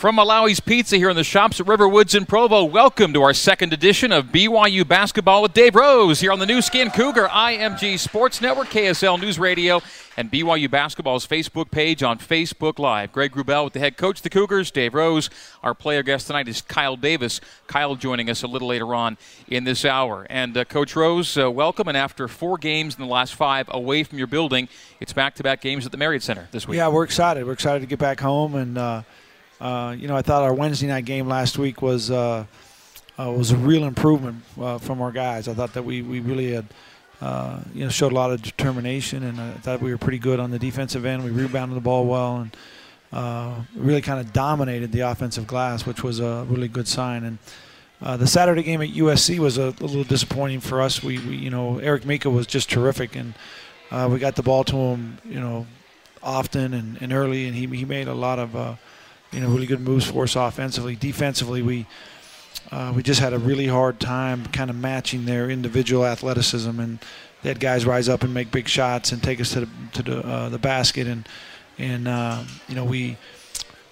[0.00, 3.72] From Malawi's Pizza here in the shops at Riverwoods in Provo, welcome to our second
[3.72, 8.40] edition of BYU Basketball with Dave Rose here on the Nu Skin Cougar IMG Sports
[8.40, 9.82] Network, KSL News Radio,
[10.16, 13.10] and BYU Basketball's Facebook page on Facebook Live.
[13.10, 15.30] Greg Wrubell with the head coach the Cougars, Dave Rose.
[15.64, 17.40] Our player guest tonight is Kyle Davis.
[17.66, 19.18] Kyle joining us a little later on
[19.48, 20.28] in this hour.
[20.30, 21.88] And uh, Coach Rose, uh, welcome.
[21.88, 24.68] And after four games in the last five away from your building,
[25.00, 26.76] it's back-to-back games at the Marriott Center this week.
[26.76, 27.44] Yeah, we're excited.
[27.44, 28.78] We're excited to get back home and.
[28.78, 29.02] Uh,
[29.60, 32.44] uh, you know, I thought our Wednesday night game last week was uh,
[33.18, 35.48] uh, was a real improvement uh, from our guys.
[35.48, 36.66] I thought that we, we really had
[37.20, 40.38] uh, you know showed a lot of determination, and I thought we were pretty good
[40.38, 41.24] on the defensive end.
[41.24, 42.48] We rebounded the ball well
[43.12, 47.24] and really kind of dominated the offensive glass, which was a really good sign.
[47.24, 51.02] And the Saturday game at USC was a, a, little disappointing for us.
[51.02, 53.34] We, we you know Eric Mika was just terrific, and
[54.08, 55.66] we got the ball to him you know
[56.22, 58.78] often and, and early, and he he made a lot of
[59.32, 60.96] you know, really good moves for us offensively.
[60.96, 61.86] Defensively, we
[62.70, 66.98] uh, we just had a really hard time kind of matching their individual athleticism, and
[67.42, 70.02] they had guys rise up and make big shots and take us to the to
[70.02, 71.28] the, uh, the basket, and
[71.78, 73.16] and uh, you know we,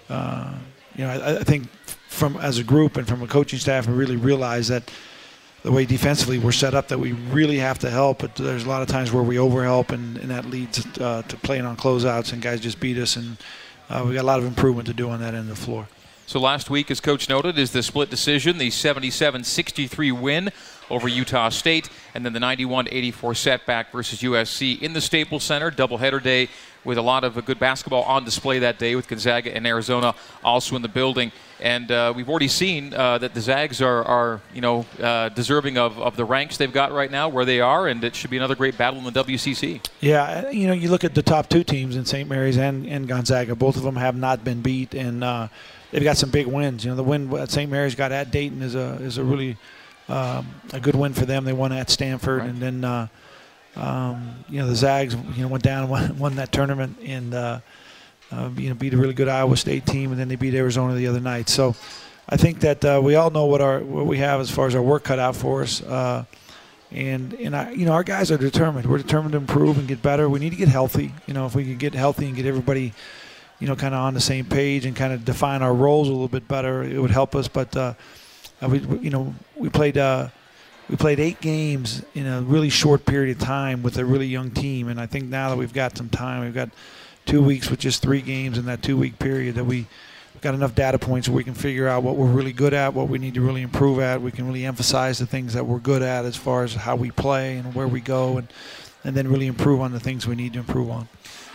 [0.09, 0.53] uh,
[0.95, 1.69] you know, I, I, think
[2.07, 4.91] from as a group and from a coaching staff, we really realized that
[5.63, 8.19] the way defensively we're set up that we really have to help.
[8.19, 11.37] But there's a lot of times where we overhelp, and, and that leads uh, to
[11.37, 13.37] playing on closeouts, and guys just beat us and
[13.89, 15.87] uh, we got a lot of improvement to do on that end of the floor.
[16.27, 20.49] So last week, as Coach noted, is the split decision, the 77-63 win
[20.89, 25.71] over Utah State, and then the 91-84 setback versus USC in the Staples Center.
[25.71, 26.49] Doubleheader day
[26.83, 30.75] with a lot of good basketball on display that day with Gonzaga and Arizona also
[30.75, 31.31] in the building.
[31.61, 35.77] And uh, we've already seen uh, that the Zags are, are you know, uh, deserving
[35.77, 38.37] of, of the ranks they've got right now, where they are, and it should be
[38.37, 39.81] another great battle in the WCC.
[40.01, 42.27] Yeah, you know, you look at the top two teams in St.
[42.27, 43.55] Mary's and, and Gonzaga.
[43.55, 45.23] Both of them have not been beat, and
[45.91, 46.83] they've got some big wins.
[46.83, 47.69] You know, the win at St.
[47.69, 49.57] Mary's got at Dayton is a is a really
[50.09, 51.45] um, a good win for them.
[51.45, 52.49] They won at Stanford, right.
[52.49, 53.07] and then uh,
[53.75, 57.33] um, you know the Zags you know went down and won, won that tournament and
[57.33, 57.59] uh,
[58.31, 60.93] uh, you know beat a really good Iowa State team, and then they beat Arizona
[60.93, 61.49] the other night.
[61.49, 61.75] So
[62.29, 64.75] I think that uh, we all know what our what we have as far as
[64.75, 65.81] our work cut out for us.
[65.81, 66.25] Uh,
[66.91, 68.85] and and I, you know our guys are determined.
[68.85, 70.29] We're determined to improve and get better.
[70.29, 71.13] We need to get healthy.
[71.25, 72.93] You know, if we can get healthy and get everybody,
[73.59, 76.11] you know, kind of on the same page and kind of define our roles a
[76.11, 77.47] little bit better, it would help us.
[77.47, 77.93] But uh,
[78.61, 80.29] uh, we, you know, we played uh,
[80.89, 84.51] we played eight games in a really short period of time with a really young
[84.51, 86.69] team, and I think now that we've got some time, we've got
[87.25, 89.85] two weeks with just three games in that two-week period that we
[90.39, 93.09] got enough data points where we can figure out what we're really good at, what
[93.09, 94.21] we need to really improve at.
[94.21, 97.11] We can really emphasize the things that we're good at as far as how we
[97.11, 98.47] play and where we go, and
[99.03, 101.07] and then really improve on the things we need to improve on.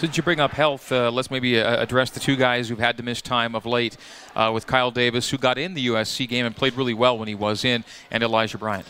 [0.03, 2.97] Since you bring up health, uh, let's maybe uh, address the two guys who've had
[2.97, 3.97] to miss time of late
[4.35, 7.29] uh, with Kyle Davis, who got in the USC game and played really well when
[7.29, 8.85] he was in, and Elijah Bryant.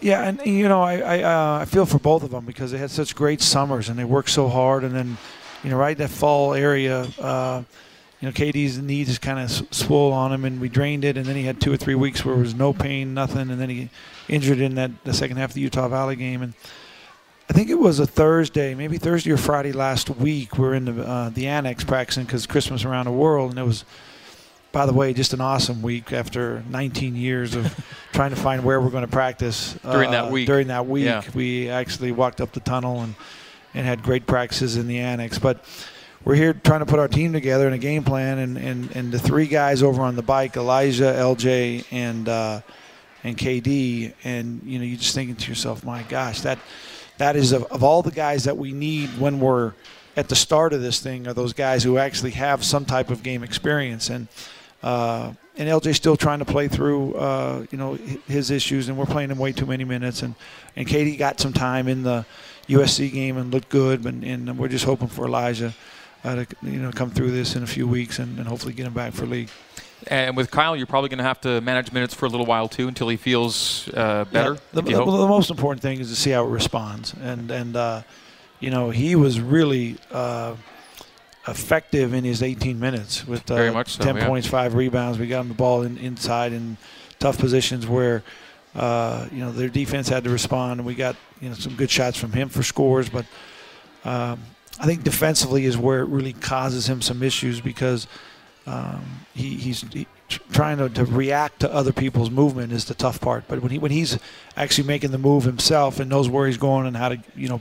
[0.00, 2.78] Yeah, and you know, I I, uh, I feel for both of them because they
[2.78, 5.16] had such great summers and they worked so hard, and then
[5.62, 7.62] you know, right in that fall area, uh,
[8.20, 11.24] you know, KD's knee just kind of swole on him, and we drained it, and
[11.24, 13.70] then he had two or three weeks where there was no pain, nothing, and then
[13.70, 13.90] he
[14.28, 16.54] injured in that the second half of the Utah Valley game, and
[17.48, 20.58] I think it was a Thursday, maybe Thursday or Friday last week.
[20.58, 23.62] We are in the uh, the annex practicing because Christmas around the world, and it
[23.62, 23.84] was,
[24.72, 27.72] by the way, just an awesome week after 19 years of
[28.12, 30.46] trying to find where we're going to practice during uh, that week.
[30.48, 31.22] During that week, yeah.
[31.34, 33.14] we actually walked up the tunnel and
[33.74, 35.64] and had great practices in the annex, but.
[36.24, 39.12] We're here trying to put our team together in a game plan, and, and, and
[39.12, 42.62] the three guys over on the bike, Elijah, LJ, and uh,
[43.22, 46.58] and KD, and you know, you're just thinking to yourself, my gosh, that
[47.18, 49.72] that is of, of all the guys that we need when we're
[50.16, 53.22] at the start of this thing are those guys who actually have some type of
[53.22, 54.28] game experience and
[54.82, 57.94] uh, and LJ's still trying to play through uh, you know
[58.26, 60.34] his issues and we're playing him way too many minutes and
[60.74, 62.24] and KD got some time in the
[62.68, 65.74] USC game and looked good and, and we're just hoping for Elijah
[66.24, 68.86] uh, to you know come through this in a few weeks and, and hopefully get
[68.86, 69.50] him back for league.
[70.08, 72.68] And with Kyle, you're probably going to have to manage minutes for a little while
[72.68, 74.54] too until he feels uh, better.
[74.54, 77.76] Yeah, the, the, the, most important thing is to see how it responds, and and
[77.76, 78.02] uh,
[78.60, 80.54] you know he was really uh,
[81.48, 84.26] effective in his 18 minutes with uh, so, 10 yeah.
[84.26, 85.18] points, five rebounds.
[85.18, 86.76] We got him the ball in, inside in
[87.18, 88.22] tough positions where
[88.74, 91.90] uh, you know their defense had to respond, and we got you know some good
[91.90, 93.26] shots from him for scores, but.
[94.04, 94.40] Um,
[94.78, 98.06] I think defensively is where it really causes him some issues because
[98.66, 99.04] um,
[99.34, 100.06] he, he's he,
[100.50, 103.44] trying to, to, react to other people's movement is the tough part.
[103.46, 104.18] But when he when he's
[104.56, 107.60] actually making the move himself and knows where he's going and how to you know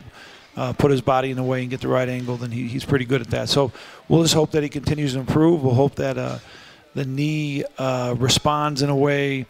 [0.57, 2.85] uh, put his body in the way and get the right angle, then he, he's
[2.85, 3.49] pretty good at that.
[3.49, 3.71] So
[4.07, 5.63] we'll just hope that he continues to improve.
[5.63, 6.39] We'll hope that uh,
[6.95, 9.45] the knee uh, responds in a way.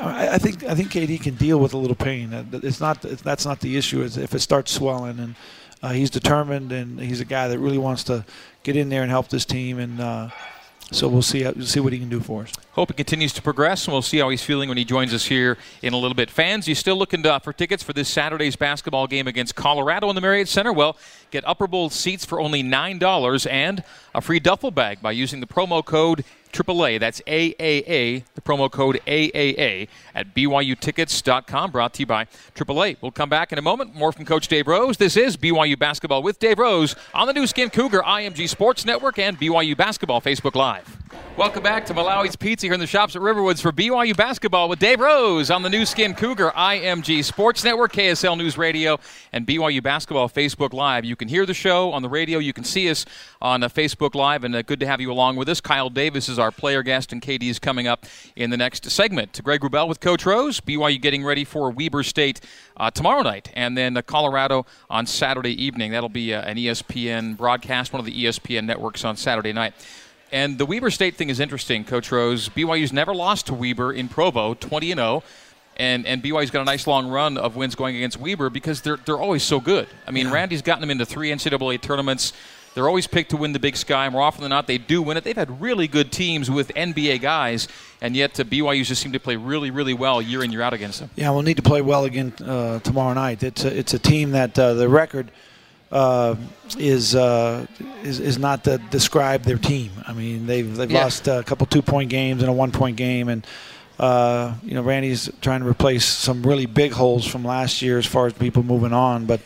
[0.00, 2.32] I, think I think KD can deal with a little pain.
[2.32, 4.02] Uh, It's not that's not the issue.
[4.02, 5.34] Is if it starts swelling, and
[5.82, 8.24] uh, he's determined, and he's a guy that really wants to
[8.62, 10.30] get in there and help this team, and uh,
[10.92, 12.52] so we'll see we'll see what he can do for us.
[12.72, 15.26] Hope it continues to progress, and we'll see how he's feeling when he joins us
[15.26, 16.30] here in a little bit.
[16.30, 20.08] Fans, you still looking to, uh, for tickets for this Saturday's basketball game against Colorado
[20.10, 20.72] in the Marriott Center?
[20.72, 20.96] Well,
[21.36, 23.84] get Upper Bowl seats for only $9 and
[24.14, 26.98] a free duffel bag by using the promo code AAA.
[26.98, 32.24] That's AAA, the promo code AAA at BYUTickets.com, brought to you by
[32.54, 32.96] AAA.
[33.02, 33.94] We'll come back in a moment.
[33.94, 34.96] More from Coach Dave Rose.
[34.96, 39.18] This is BYU Basketball with Dave Rose on the Nu Skin Cougar IMG Sports Network
[39.18, 40.96] and BYU Basketball Facebook Live.
[41.36, 44.78] Welcome back to Malawi's Pizza here in the shops at Riverwoods for BYU Basketball with
[44.78, 48.98] Dave Rose on the Nu Skin Cougar IMG Sports Network, KSL News Radio,
[49.34, 51.04] and BYU Basketball Facebook Live.
[51.04, 52.38] You can hear the show on the radio.
[52.38, 53.04] You can see us
[53.42, 55.60] on uh, Facebook Live, and uh, good to have you along with us.
[55.60, 59.34] Kyle Davis is our player guest, and KD is coming up in the next segment.
[59.34, 60.62] To Greg Wrubell with Coach Rose.
[60.62, 62.40] BYU getting ready for Weber State
[62.78, 65.92] uh, tomorrow night, and then uh, Colorado on Saturday evening.
[65.92, 69.74] That'll be an ESPN broadcast, one of the ESPN networks on Saturday night.
[70.32, 72.48] And the Weber State thing is interesting, Coach Rose.
[72.48, 75.22] BYU's never lost to Weber in Provo, 20 and 0.
[75.78, 78.96] And, and BYU's got a nice long run of wins going against Weber because they're,
[78.96, 79.86] they're always so good.
[80.06, 80.32] I mean, Yeah.
[80.32, 82.32] Randy's gotten them into three NCAA tournaments.
[82.74, 84.08] They're always picked to win the Big Sky.
[84.10, 85.24] More often than not, they do win it.
[85.24, 87.68] They've had really good teams with NBA guys,
[88.02, 90.74] and yet uh, BYU's just seem to play really, really well year in, year out
[90.74, 91.08] against them.
[91.16, 93.42] Yeah, we'll need to play well again uh, tomorrow night.
[93.42, 95.30] It's a, it's a team that uh, the record
[95.96, 96.34] uh,
[96.78, 97.66] is, uh,
[98.02, 99.90] is is not to describe their team.
[100.06, 101.04] I mean, they've they've Yeah.
[101.04, 103.46] lost a couple two point games and a one point game, and
[103.98, 108.06] uh, you know Randy's trying to replace some really big holes from last year as
[108.06, 109.40] far as people moving on, but.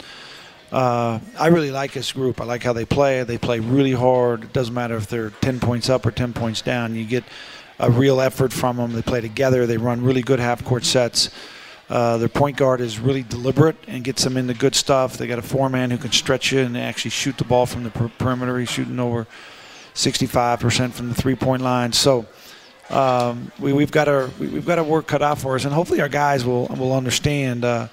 [0.72, 2.40] Uh, I really like this group.
[2.40, 3.24] I like how they play.
[3.24, 4.44] They play really hard.
[4.44, 6.94] It doesn't matter if they're 10 points up or 10 points down.
[6.94, 7.24] You get
[7.80, 8.92] a real effort from them.
[8.92, 9.66] They play together.
[9.66, 11.28] They run really good half court sets.
[11.90, 15.16] Uh, their point guard is really deliberate and gets them into good stuff.
[15.16, 17.82] They got a four man who can stretch you and actually shoot the ball from
[17.82, 18.60] the per- perimeter.
[18.60, 19.26] He's shooting over
[19.94, 21.92] 65% from the three point line.
[21.92, 22.26] So
[22.90, 25.74] um, we, we've got our we, we've got our work cut out for us, and
[25.74, 27.64] hopefully our guys will will understand.
[27.64, 27.88] Uh,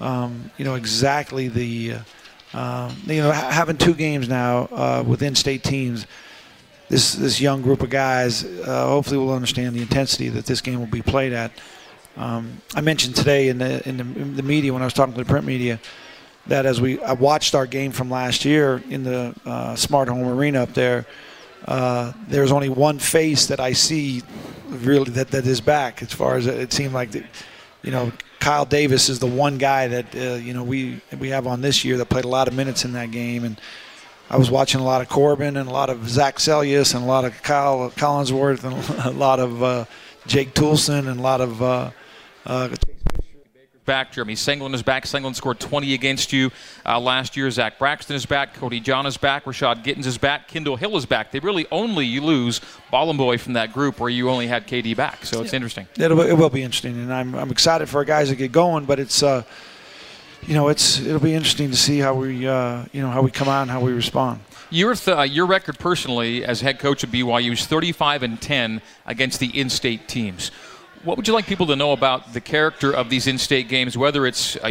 [0.00, 1.94] um, you know exactly the
[2.52, 6.06] uh, um, you know ha- having two games now uh, with in-state teams.
[6.90, 10.80] This this young group of guys uh, hopefully will understand the intensity that this game
[10.80, 11.50] will be played at.
[12.18, 15.14] Um, I mentioned today in the, in the in the media when I was talking
[15.14, 15.78] to the print media
[16.48, 20.26] that as we I watched our game from last year in the uh, Smart Home
[20.26, 21.06] Arena up there,
[21.66, 24.22] uh, there's only one face that I see
[24.68, 26.02] really that, that is back.
[26.02, 27.22] As far as it seemed like, the,
[27.82, 28.10] you know,
[28.40, 31.84] Kyle Davis is the one guy that uh, you know we we have on this
[31.84, 33.60] year that played a lot of minutes in that game and.
[34.30, 37.06] I was watching a lot of Corbin and a lot of Zac Seljaas and a
[37.06, 39.86] lot of Kyle Collinsworth and a lot of uh,
[40.26, 41.62] Jake Toolson and a lot of
[42.48, 42.68] uh,
[43.88, 44.12] back.
[44.12, 45.04] Jeremy Senglin is back.
[45.04, 46.50] Senglin scored 20 against you
[46.84, 47.50] uh, last year.
[47.50, 48.54] Zach Braxton is back.
[48.54, 49.44] Cody John is back.
[49.44, 50.46] Rashad Gittens is back.
[50.46, 51.30] Kendall Hill is back.
[51.30, 52.60] They really only you lose
[52.92, 55.24] Bolomboy from that group where you only had KD back.
[55.24, 55.88] So it's interesting.
[55.98, 58.84] It'll, it will be interesting, and I'm, I'm excited for our guys to get going.
[58.84, 59.42] But it's, uh,
[60.46, 63.30] you know, it's it'll be interesting to see how we, uh, you know, how we
[63.30, 64.40] come out and how we respond.
[64.70, 68.82] Your th- uh, your record personally as head coach of BYU is 35 and 10
[69.06, 70.50] against the in-state teams.
[71.04, 73.96] What would you like people to know about the character of these in-state games?
[73.96, 74.70] Whether it's uh,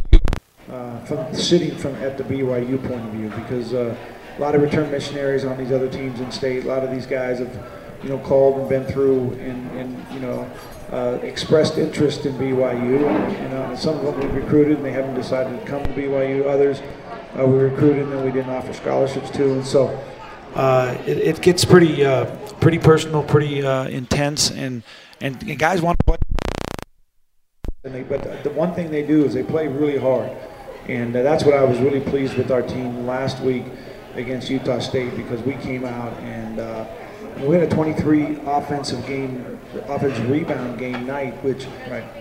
[0.70, 3.96] uh, from sitting from at the BYU point of view because uh,
[4.38, 6.66] a lot of return missionaries on these other teams in state.
[6.66, 7.66] A lot of these guys have,
[8.04, 10.50] you know, called and been through and, and you know,
[10.92, 12.92] uh, expressed interest in BYU.
[12.92, 13.00] You
[13.50, 16.46] know, and some of them we recruited and they haven't decided to come to BYU.
[16.46, 16.82] Others
[17.40, 19.98] uh, we recruited and then we didn't offer scholarships to, and so.
[20.56, 22.26] Uh, it, it gets pretty, uh,
[22.60, 24.82] pretty personal, pretty uh, intense, and,
[25.22, 26.18] and guys want to play.
[27.88, 30.30] And they, but the one thing they do is they play really hard.
[30.90, 33.64] And uh, that's what I was really pleased with our team last week
[34.16, 36.86] against Utah State because we came out and uh,
[37.40, 41.66] we had a 23 offensive game, offensive rebound game night, which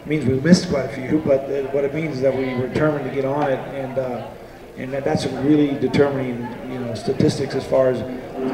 [0.06, 1.18] means we missed quite a few.
[1.18, 3.99] But uh, what it means is that we were determined to get on it, and
[3.99, 4.30] uh,
[4.76, 8.00] and that, that's a really determining, you know, statistics as far as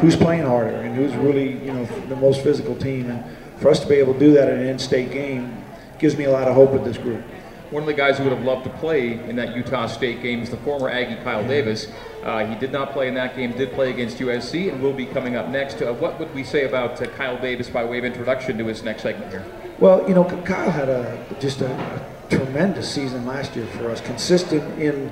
[0.01, 3.11] who's playing harder and who's really, you know, the most physical team.
[3.11, 3.25] And
[3.59, 5.62] for us to be able to do that in an in-state game
[6.03, 7.23] gives me a lot of hope with this group.
[7.71, 10.43] One of the guys who would have loved to play in that Utah State game
[10.43, 11.87] is the former Aggie Kyle Davis.
[12.23, 15.07] Uh, he did not play in that game, did play against USC, and will be
[15.07, 15.81] coming up next.
[15.81, 18.83] Uh, what would we say about uh, Kyle Davis by way of introduction to his
[18.83, 19.45] next segment here?
[19.79, 24.01] Well, you know, Kyle had a just a, a tremendous season last year for us.
[24.01, 25.11] Consistent in,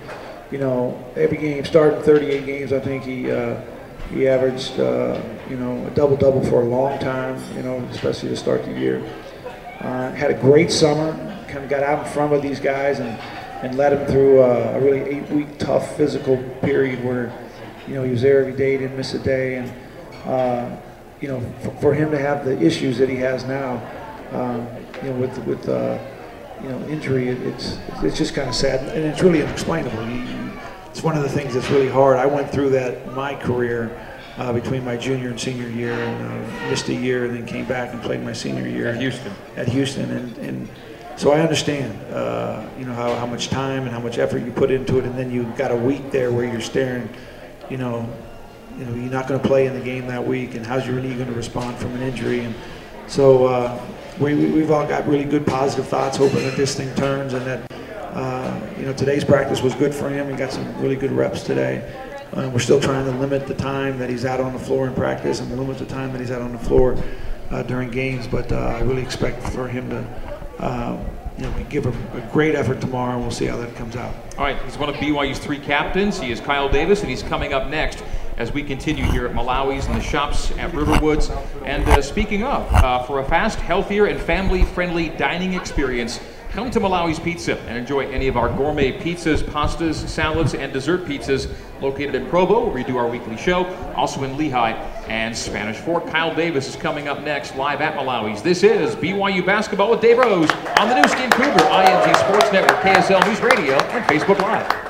[0.50, 2.72] you know, every game, starting 38 games.
[2.72, 3.60] I think he uh,
[4.12, 7.40] he averaged, uh, you know, a double double for a long time.
[7.56, 9.02] You know, especially to start the year.
[9.80, 11.12] Uh, had a great summer.
[11.48, 13.18] Kind of got out in front of these guys and
[13.62, 17.30] and led them through a, a really eight-week tough physical period where,
[17.86, 19.72] you know, he was there every day, didn't miss a day, and
[20.24, 20.76] uh,
[21.20, 23.74] you know, for, for, him to have the issues that he has now,
[24.32, 24.66] um,
[25.02, 25.98] you know, with with uh,
[26.62, 29.98] you know injury, it, it's it's just kind of sad, and it's really unexplainable.
[30.90, 32.16] It's one of the things that's really hard.
[32.16, 33.90] I went through that in my career.
[34.40, 37.66] Uh, between my junior and senior year, and uh, missed a year, and then came
[37.66, 39.30] back and played my senior year at Houston.
[39.54, 40.68] At Houston, and, and
[41.14, 44.50] so I understand, uh, you know, how, how much time and how much effort you
[44.50, 47.06] put into it, and then you've got a week there where you're staring,
[47.68, 48.08] you know,
[48.78, 50.98] you know, you're not going to play in the game that week, and how's your
[51.00, 52.40] knee going to respond from an injury?
[52.40, 52.54] And
[53.08, 53.78] so uh,
[54.18, 57.72] we, we've all got really good positive thoughts, hoping that this thing turns and that,
[58.14, 60.30] uh, you know, today's practice was good for him.
[60.30, 62.08] He got some really good reps today.
[62.32, 64.94] Uh, we're still trying to limit the time that he's out on the floor in
[64.94, 66.96] practice and limit the time that he's out on the floor
[67.50, 71.04] uh, during games, but uh, I really expect for him to um,
[71.36, 74.14] you know, give a, a, great effort tomorrow, and we'll see how that comes out.
[74.36, 76.20] All right, he's one of BYU's three captains.
[76.20, 78.04] He is Kyle Davis, and he's coming up next
[78.36, 81.30] as we continue here at Malawi's and the shops at Riverwoods.
[81.64, 86.80] And uh, speaking of, uh, for a fast, healthier, and family-friendly dining experience, Come to
[86.80, 91.48] Malawi's Pizza and enjoy any of our gourmet pizzas, pastas, salads, and dessert pizzas
[91.80, 94.74] located in Provo, where we do our weekly show, also in Lehi
[95.08, 96.08] and Spanish Fork.
[96.08, 98.42] Kyle Davis is coming up next live at Malawi's.
[98.42, 102.80] This is BYU Basketball with Dave Rose on the Nu Skin Cougar, IMG Sports Network,
[102.80, 104.89] KSL News Radio, and Facebook Live.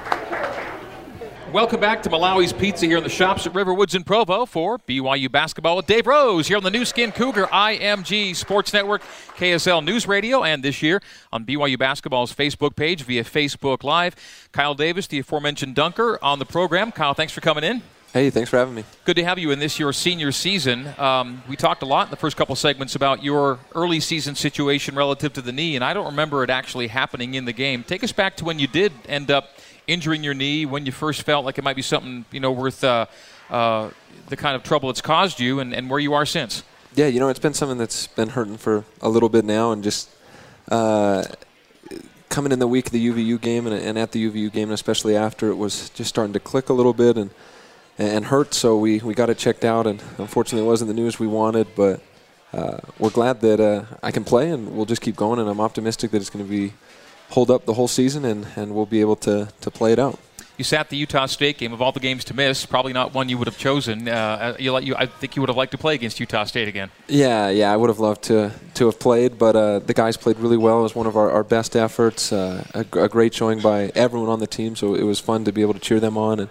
[1.52, 5.33] Welcome back to Malawi's Pizza here in the shops at Riverwoods in Provo for BYU
[5.33, 9.02] basketball with Dave Rose here on the Nu Skin Cougar IMG Sports Network,
[9.37, 11.02] KSL News Radio, and this year
[11.33, 14.14] on BYU basketball's Facebook page via Facebook Live.
[14.52, 16.92] Kyle Davis, the aforementioned dunker, on the program.
[16.92, 17.83] Kyle, thanks for coming in.
[18.12, 18.85] Hey, thanks for having me.
[19.04, 20.88] Good to have you in this your senior season.
[20.99, 24.97] Um, we talked a lot in the first couple segments about your early season situation
[24.97, 27.85] relative to the knee, and I don't remember it actually happening in the game.
[27.85, 29.50] Take us back to when you did end up
[29.87, 32.83] injuring your knee when you first felt like it might be something you know worth
[32.85, 33.07] uh,
[33.51, 33.91] uh,
[34.29, 36.63] the kind of trouble it's caused you, and, and where you are since.
[36.95, 39.83] Yeah, you know, it's been something that's been hurting for a little bit now, and
[39.83, 40.09] just
[40.71, 41.25] uh,
[42.29, 44.73] coming in the week of the UVU game and, and, at the UVU game, and
[44.73, 47.31] especially after, it was just starting to click a little bit and
[47.99, 48.55] and hurt.
[48.55, 51.69] So we, we got it checked out, and unfortunately, it wasn't the news we wanted,
[51.77, 52.01] but.
[52.53, 55.39] Uh, we're glad that uh, I can play, and we'll just keep going.
[55.39, 56.73] And I'm optimistic that it's going to be
[57.31, 60.19] hold up the whole season, and, and we'll be able to, to play it out.
[60.59, 62.67] You sat the Utah State game of all the games to miss.
[62.67, 64.07] Probably not one you would have chosen.
[64.07, 66.91] Uh, you, you, I think you would have liked to play against Utah State again.
[67.09, 70.39] Yeah, yeah, I would have loved to to have played, but uh, the guys played
[70.39, 70.81] really well.
[70.81, 72.31] It was one of our, our best efforts.
[72.31, 75.53] Uh, a, a, great showing by everyone on the team, so it was fun to
[75.53, 76.51] be able to cheer them on and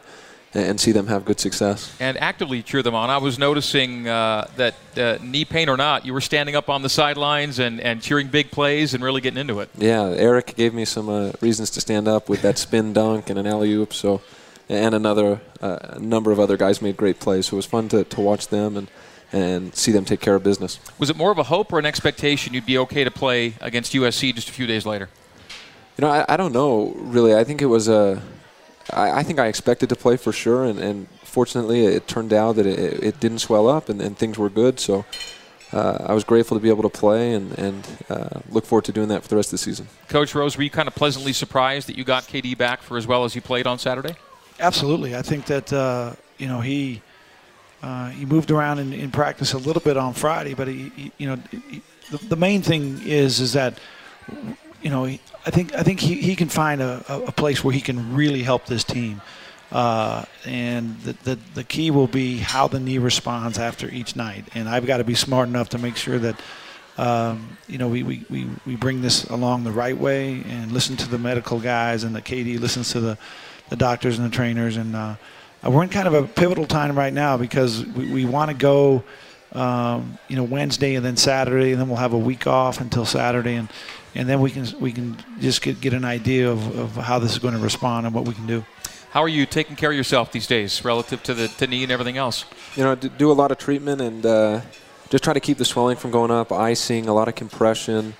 [0.53, 1.95] and see them have good success.
[1.99, 3.09] And actively cheer them on.
[3.09, 6.81] I was noticing uh, that uh, knee pain or not, you were standing up on
[6.81, 9.69] the sidelines and, and cheering big plays and really getting into it.
[9.77, 13.37] Yeah, Eric gave me some uh, reasons to stand up with that spin dunk and
[13.37, 13.93] an alley oop.
[13.93, 14.21] So,
[14.67, 17.47] and another uh, number of other guys made great plays.
[17.47, 18.89] So it was fun to, to watch them and
[19.31, 20.79] and see them take care of business.
[20.97, 23.93] Was it more of a hope or an expectation you'd be okay to play against
[23.93, 25.07] USC just a few days later?
[25.97, 27.35] You know, I, I don't know really.
[27.35, 28.23] I think it was a
[28.93, 32.55] I, I, think I expected to play for sure, and, and fortunately, it turned out
[32.57, 34.79] that it, it didn't swell up and, and, things were good.
[34.79, 35.05] So
[35.71, 38.91] uh, I was grateful to be able to play and, and uh, look forward to
[38.91, 39.87] doing that for the rest of the season.
[40.07, 43.05] Coach Rose, were you kind of pleasantly surprised that you got KD back for as
[43.05, 44.15] well as he played on Saturday?
[44.59, 45.15] Absolutely.
[45.15, 47.01] I think that uh, you know he
[47.81, 51.11] uh, he moved around in, in, practice a little bit on Friday, but he, he
[51.17, 51.81] you know he,
[52.11, 53.79] the, the main thing is is that
[54.81, 57.81] you know, I think I think he, he can find a, a place where he
[57.81, 59.21] can really help this team.
[59.71, 64.45] Uh, and the, the, the key will be how the knee responds after each night.
[64.55, 66.41] And I've got to be smart enough to make sure that,
[66.97, 70.97] um, you know, we, we, we, we bring this along the right way and listen
[70.97, 73.17] to the medical guys and the KD listens to the,
[73.69, 74.75] the doctors and the trainers.
[74.75, 75.15] And uh,
[75.63, 79.03] we're in kind of a pivotal time right now because we, we want to go,
[79.51, 83.05] um, you know, Wednesday and then Saturday, and then we'll have a week off until
[83.05, 83.55] Saturday.
[83.55, 83.69] And,
[84.15, 87.31] and then we can we can just get, get an idea of, of how this
[87.31, 88.65] is going to respond and what we can do.
[89.11, 91.91] How are you taking care of yourself these days relative to the to knee and
[91.91, 92.45] everything else?
[92.75, 94.61] You know, do a lot of treatment and uh,
[95.09, 96.51] just try to keep the swelling from going up.
[96.51, 98.13] Icing, a lot of compression.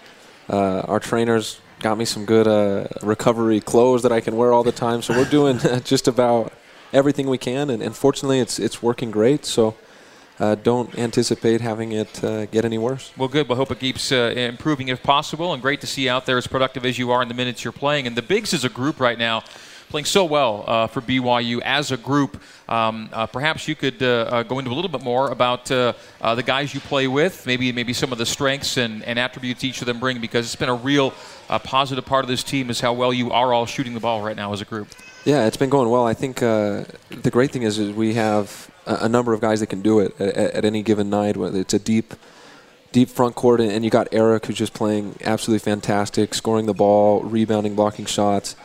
[0.49, 4.63] Uh, our trainers got me some good uh, recovery clothes that I can wear all
[4.63, 5.01] the time.
[5.01, 6.51] So we're doing just about
[6.91, 9.45] everything we can, and, and fortunately, it's it's working great.
[9.45, 9.75] So
[10.39, 13.11] uh, don't anticipate having it uh, get any worse.
[13.17, 13.47] Well, good.
[13.47, 16.37] We'll hope it keeps uh, improving if possible, and great to see you out there
[16.37, 18.07] as productive as you are in the minutes you're playing.
[18.07, 19.43] And the Bigs as a group right now,
[19.89, 22.41] playing so well uh, for BYU as a group.
[22.69, 25.93] Um, uh, perhaps you could uh, uh, go into a little bit more about uh,
[26.35, 29.81] the guys you play with, maybe maybe some of the strengths and, and attributes each
[29.81, 31.11] of them bring, because it's been a real
[31.63, 34.37] positive part of this team is how well you are all shooting the ball right
[34.37, 34.87] now as a group.
[35.25, 36.05] Yeah, it's been going well.
[36.05, 39.81] I think the great thing is, is we have a, number of guys that can
[39.81, 41.37] do it at, at any given night.
[41.37, 42.13] It's a deep
[42.91, 47.21] deep front court, and you got Eric who's just playing absolutely fantastic, scoring the ball,
[47.21, 48.55] rebounding, blocking shots.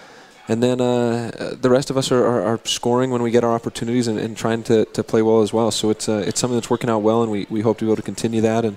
[0.48, 3.52] And then uh, the rest of us are, are, are, scoring when we get our
[3.52, 5.70] opportunities and, and, trying to, to play well as well.
[5.70, 7.90] So it's uh, it's something that's working out well, and we, we hope to be
[7.90, 8.76] able to continue that and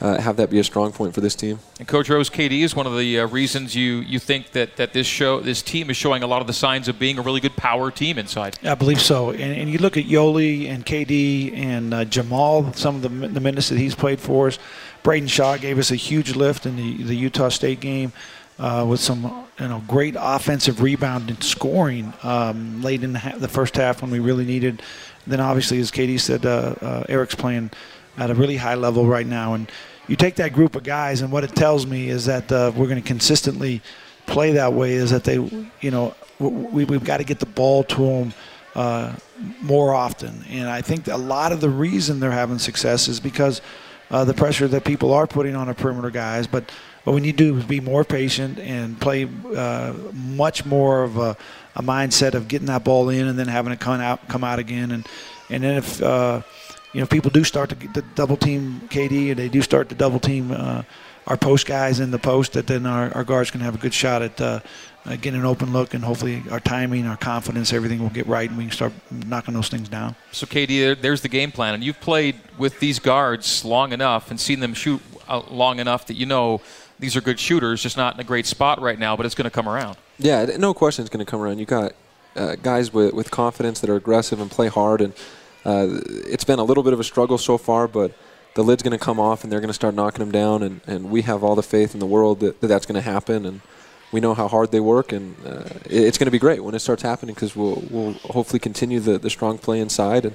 [0.00, 1.58] uh, have that be a strong point for this team.
[1.78, 4.92] And Coach Rose, KD is one of the uh, reasons you, you think that, that
[4.92, 7.40] this show this team is showing a lot of the signs of being a really
[7.40, 8.58] good power team inside.
[8.62, 9.30] I believe so.
[9.30, 13.40] And, and you look at Yoli and KD and uh, Jamal, some of the, the
[13.40, 14.58] minutes that he's played for us.
[15.02, 18.12] Braiden Shaw gave us a huge lift in the, the Utah State game
[18.60, 23.36] uh, with some you know great offensive rebound and scoring um, late in the, ha-
[23.38, 24.82] the, first half when we really needed.
[25.26, 27.70] Then obviously, as KD said, uh, uh, Eric's playing
[28.18, 29.70] at a really high level right now, and
[30.10, 32.88] you take that group of guys, and what it tells me is that uh, we're
[32.88, 33.80] going to consistently
[34.26, 34.94] play that way.
[34.94, 35.34] Is that they,
[35.80, 38.34] you know, we, we've got to get the ball to them.
[38.74, 39.14] Uh,
[39.62, 43.60] more often, and I think a lot of the reason they're having success is because
[44.10, 46.46] uh, the pressure that people are putting on our perimeter guys.
[46.46, 46.70] But
[47.04, 51.16] what we need to do is be more patient and play uh, much more of
[51.16, 51.36] a,
[51.74, 54.58] a, mindset of getting that ball in and then having it come out, come out
[54.58, 54.90] again.
[54.90, 55.06] And
[55.48, 56.42] and then if uh,
[56.92, 59.94] you know people do start to, to double team KD and they do start to
[59.94, 60.82] double team uh,
[61.26, 63.94] our post guys in the post, that then our, our guards can have a good
[63.94, 64.60] shot at uh,
[65.06, 68.48] uh, getting an open look, and hopefully our timing, our confidence, everything will get right,
[68.48, 70.16] and we can start knocking those things down.
[70.32, 74.40] So, KD, there's the game plan, and you've played with these guards long enough and
[74.40, 76.60] seen them shoot uh, long enough that you know
[76.98, 79.44] these are good shooters, just not in a great spot right now, but it's going
[79.44, 79.96] to come around.
[80.18, 81.58] Yeah, no question it's going to come around.
[81.58, 81.92] You got
[82.36, 85.14] uh, guys with, with confidence that are aggressive and play hard, and
[85.64, 88.12] uh, it's been a little bit of a struggle so far, but
[88.54, 90.80] the lid's going to come off and they're going to start knocking them down, and,
[90.86, 93.46] and we have all the faith in the world that, that that's going to happen.
[93.46, 93.60] and
[94.12, 96.80] we know how hard they work, and uh, it's going to be great when it
[96.80, 100.34] starts happening because we'll, we'll hopefully continue the, the strong play inside, and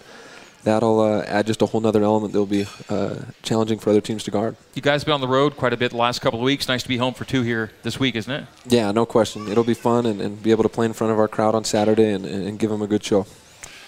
[0.64, 4.24] that'll uh, add just a whole other element that'll be uh, challenging for other teams
[4.24, 4.56] to guard.
[4.76, 6.68] You guys been on the road quite a bit the last couple of weeks.
[6.68, 8.46] Nice to be home for two here this week, isn't it?
[8.66, 9.50] Yeah, no question.
[9.50, 11.66] It'll be fun and, and be able to play in front of our crowd on
[11.66, 13.28] Saturday and, and give them a good show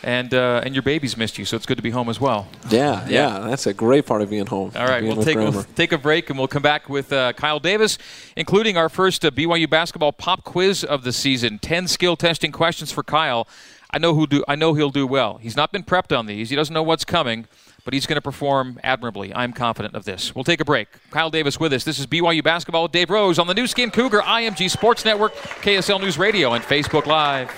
[0.03, 2.47] and uh, and your babies missed you, so it's good to be home as well.
[2.69, 4.71] Yeah, yeah, yeah that's a great part of being home.
[4.75, 7.59] All right, we'll take we'll take a break and we'll come back with uh, Kyle
[7.59, 7.97] Davis,
[8.35, 11.59] including our first uh, BYU basketball pop quiz of the season.
[11.59, 13.47] Ten skill testing questions for Kyle.
[13.91, 15.37] I know who do I know he'll do well.
[15.37, 16.49] He's not been prepped on these.
[16.49, 17.47] He doesn't know what's coming.
[17.85, 19.33] But he's going to perform admirably.
[19.33, 20.35] I'm confident of this.
[20.35, 20.89] We'll take a break.
[21.09, 21.85] Kyle Davis with us.
[21.85, 25.33] This is BYU Basketball with Dave Rose on the Nu Skin Cougar IMG Sports Network,
[25.35, 27.49] KSL News Radio, and Facebook Live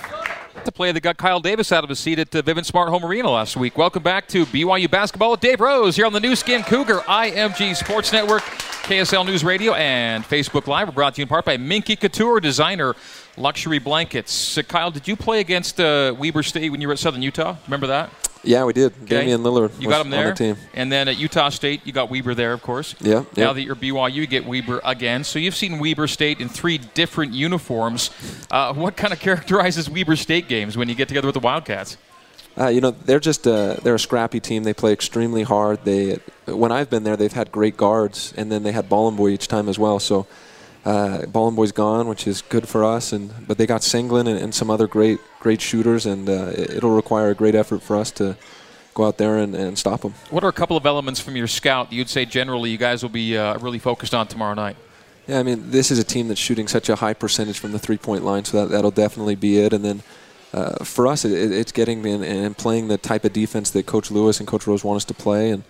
[0.64, 3.04] to play that got Kyle Davis out of his seat at uh, Vivint Smart Home
[3.04, 3.76] Arena last week.
[3.78, 7.76] Welcome back to BYU Basketball with Dave Rose here on the Nu Skin Cougar IMG
[7.76, 10.88] Sports Network, KSL News Radio, and Facebook Live.
[10.88, 12.94] We're brought to you in part by Minky Couture, designer
[13.36, 14.58] luxury blankets.
[14.58, 17.56] Uh, Kyle, did you play against uh, Weber State when you were at Southern Utah?
[17.66, 18.29] Remember that?
[18.42, 18.92] Yeah, we did.
[19.02, 19.20] Okay.
[19.20, 19.78] Damian Lillard.
[19.80, 20.30] You got him there.
[20.30, 20.56] The team.
[20.72, 22.94] And then at Utah State, you got Weber there, of course.
[23.00, 23.24] Yeah.
[23.36, 23.52] Now yeah.
[23.52, 25.24] that you're BYU, you get Weber again.
[25.24, 28.10] So you've seen Weber State in three different uniforms.
[28.50, 31.98] Uh, what kind of characterizes Weber State games when you get together with the Wildcats?
[32.58, 34.64] Uh, you know, they're just uh, they're a scrappy team.
[34.64, 35.84] They play extremely hard.
[35.84, 39.48] They when I've been there, they've had great guards, and then they had Bolomboy each
[39.48, 40.00] time as well.
[40.00, 40.26] So
[40.84, 44.54] uh, Bolomboy's gone, which is good for us, and but they got Senglin and, and
[44.54, 48.36] some other great great shooters, and uh, it'll require a great effort for us to
[48.94, 50.14] go out there and, and stop them.
[50.30, 53.02] What are a couple of elements from your scout that you'd say generally you guys
[53.02, 54.76] will be uh, really focused on tomorrow night?
[55.26, 57.78] Yeah, I mean this is a team that's shooting such a high percentage from the
[57.78, 60.02] three-point line, so that that'll definitely be it, and then.
[60.52, 64.10] Uh, for us, it, it's getting in and playing the type of defense that Coach
[64.10, 65.62] Lewis and Coach Rose want us to play, and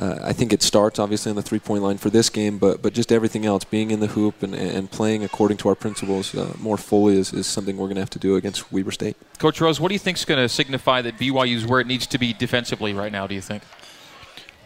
[0.00, 2.94] uh, I think it starts obviously on the three-point line for this game, but but
[2.94, 6.54] just everything else, being in the hoop and, and playing according to our principles uh,
[6.58, 9.14] more fully is, is something we're going to have to do against Weber State.
[9.38, 11.86] Coach Rose, what do you think is going to signify that BYU is where it
[11.86, 13.26] needs to be defensively right now?
[13.26, 13.62] Do you think?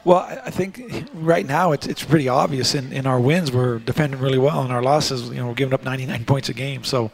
[0.04, 2.76] Well, I think right now it's it's pretty obvious.
[2.76, 5.74] In, in our wins, we're defending really well, and our losses, you know, we're giving
[5.74, 6.84] up 99 points a game.
[6.84, 7.10] So,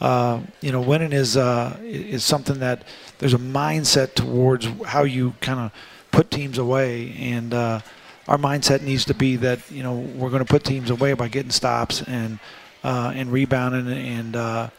[0.00, 2.82] uh, you know, winning is uh, is something that
[3.18, 5.72] there's a mindset towards how you kind of
[6.10, 7.14] put teams away.
[7.18, 7.80] And uh,
[8.28, 11.28] our mindset needs to be that you know we're going to put teams away by
[11.28, 12.38] getting stops and
[12.84, 14.70] uh, and rebounding and uh,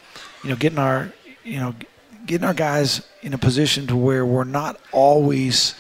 [0.44, 1.12] you know getting our
[1.44, 1.76] you know
[2.26, 5.76] getting our guys in a position to where we're not always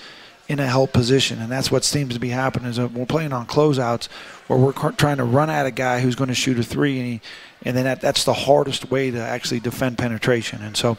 [0.47, 2.69] in a help position, and that's what seems to be happening.
[2.69, 4.07] Is we're playing on closeouts
[4.47, 7.07] where we're trying to run at a guy who's going to shoot a three, and,
[7.07, 7.21] he,
[7.63, 10.61] and then that, that's the hardest way to actually defend penetration.
[10.61, 10.97] And so,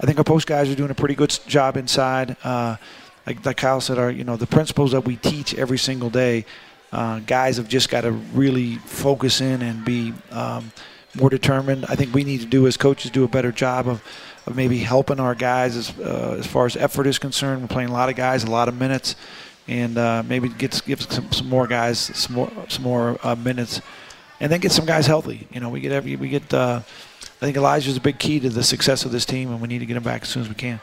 [0.00, 2.36] I think our post guys are doing a pretty good job inside.
[2.42, 2.76] Uh,
[3.28, 6.46] like, like Kyle said, our you know the principles that we teach every single day,
[6.92, 10.72] uh, guys have just got to really focus in and be um,
[11.14, 11.84] more determined.
[11.90, 14.02] I think we need to do as coaches do a better job of,
[14.46, 17.60] of maybe helping our guys as uh, as far as effort is concerned.
[17.60, 19.14] We're playing a lot of guys, a lot of minutes,
[19.66, 23.82] and uh, maybe get give some, some more guys some more some more uh, minutes,
[24.40, 25.46] and then get some guys healthy.
[25.52, 26.54] You know, we get every we get.
[26.54, 26.80] Uh,
[27.20, 29.68] I think Elijah is a big key to the success of this team, and we
[29.68, 30.80] need to get him back as soon as we can.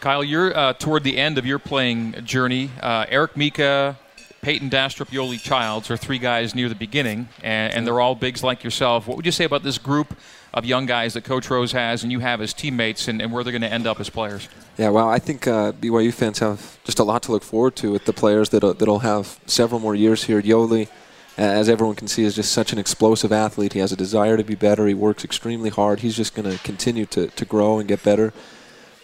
[0.00, 2.70] Kyle, you're uh, toward the end of your playing journey.
[2.82, 3.98] Uh, Eric Mika,
[4.40, 8.42] Payton Dastrup, Yoli Childs are three guys near the beginning, and, and they're all bigs
[8.42, 9.06] like yourself.
[9.06, 10.16] What would you say about this group
[10.54, 13.44] of young guys that Coach Rose has and you have as teammates, and, and where
[13.44, 14.48] they're going to end up as players?
[14.78, 17.92] Yeah, well, I think uh, BYU fans have just a lot to look forward to
[17.92, 20.40] with the players that'll, that'll have several more years here.
[20.40, 20.88] Yoli,
[21.36, 23.74] uh, as everyone can see, is just such an explosive athlete.
[23.74, 24.86] He has a desire to be better.
[24.86, 26.00] He works extremely hard.
[26.00, 28.32] He's just going to continue to grow and get better.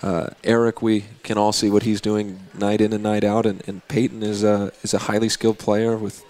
[0.02, 3.66] Uh, Eric, we can all see what he's doing night in and night out, and,
[3.66, 6.22] and Payton is a is a highly skilled player with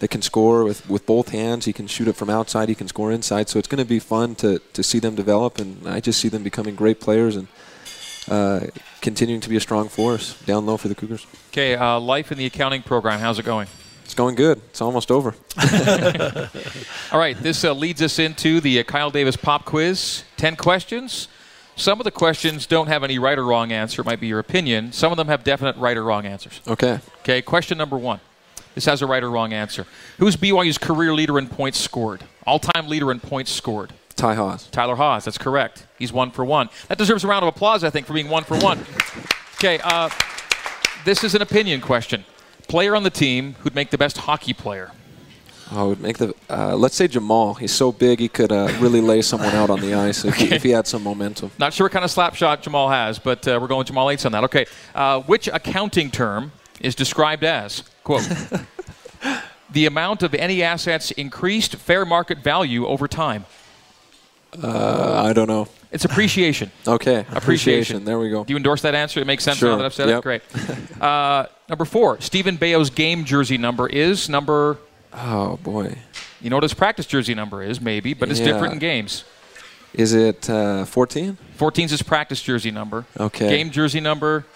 [0.00, 1.66] that can score with, with both hands.
[1.66, 2.68] He can shoot it from outside.
[2.68, 3.48] He can score inside.
[3.48, 6.28] So it's going to be fun to, to see them develop, and I just see
[6.28, 7.48] them becoming great players and
[8.28, 8.60] uh,
[9.00, 11.26] continuing to be a strong force down low for the Cougars.
[11.50, 13.68] Okay, uh, life in the accounting program, how's it going?
[14.04, 14.60] It's going good.
[14.70, 15.34] It's almost over.
[17.12, 20.24] All right, this uh, leads us into the uh, Kyle Davis pop quiz.
[20.36, 21.28] Ten questions.
[21.80, 24.02] Some of the questions don't have any right or wrong answer.
[24.02, 24.92] It might be your opinion.
[24.92, 26.60] Some of them have definite right or wrong answers.
[26.68, 27.00] Okay.
[27.20, 28.20] Okay, question number one.
[28.74, 29.86] This has a right or wrong answer.
[30.18, 32.22] Who's BYU's career leader in points scored?
[32.46, 33.94] All time leader in points scored?
[34.14, 34.66] Ty Haws.
[34.66, 35.24] Tyler Haws.
[35.24, 35.86] That's correct.
[35.98, 36.68] He's one for one.
[36.88, 38.84] That deserves a round of applause, I think, for being one for one.
[39.54, 40.10] Okay, uh,
[41.06, 42.26] this is an opinion question.
[42.68, 44.92] Player on the team who'd make the best hockey player?
[45.72, 46.34] Oh, would make the.
[46.48, 47.54] Uh, let's say Jamal.
[47.54, 50.52] He's so big he could uh, really lay someone out on the ice if, he,
[50.52, 51.50] if he had some momentum.
[51.58, 54.26] Not sure what kind of slap shot Jamal has, but uh, we're going Jamal Aytes
[54.26, 54.44] on that.
[54.44, 54.66] Okay.
[54.94, 58.28] Uh, which accounting term is described as, quote,
[59.70, 63.44] the amount of any assets increased fair market value over time?
[64.60, 65.68] Uh, I don't know.
[65.92, 66.70] It's appreciation.
[66.88, 67.24] Okay.
[67.32, 68.04] Appreciation.
[68.04, 68.42] There we go.
[68.44, 69.20] Do you endorse that answer?
[69.20, 69.70] It makes sense Sure.
[69.70, 70.18] now that I've said Yep.
[70.18, 70.22] it?
[70.22, 70.42] Great.
[71.00, 74.78] Uh, number four, Steven Beo's game jersey number is number,
[75.12, 75.96] Oh boy.
[76.40, 78.46] you know what his practice jersey number is, maybe, but it's Yeah.
[78.46, 79.24] different in games.
[79.92, 81.36] Is it uh, 14?
[81.56, 83.06] 14 is his practice jersey number.
[83.18, 83.48] Okay.
[83.48, 84.46] Game jersey number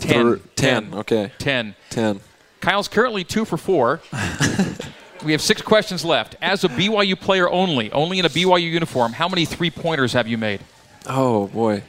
[0.00, 0.10] 10.
[0.38, 0.94] Thir- 10.
[0.94, 1.32] Okay.
[1.38, 1.74] 10.
[1.90, 2.20] 10.
[2.60, 4.00] Kyle's currently two for four.
[5.24, 6.36] we have six questions left.
[6.42, 10.28] As a BYU player only, only in a BYU uniform, how many three pointers have
[10.28, 10.60] you made?
[11.06, 11.82] Oh boy.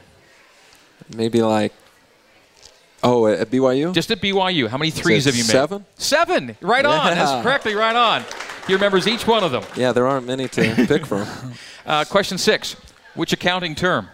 [1.14, 1.72] Maybe like.
[3.06, 3.94] Oh, at BYU.
[3.94, 5.50] Just at BYU, how many threes have you made?
[5.50, 5.84] seven?
[5.96, 6.56] Seven.
[6.60, 7.14] Right on.
[7.14, 8.24] That's correctly right on.
[8.66, 9.62] He remembers each one of them.
[9.76, 11.26] yeah, there aren't many to pick from.
[11.86, 12.74] Uh, question six.
[13.14, 14.08] Which accounting term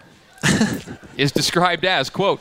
[1.17, 2.41] is described as, quote,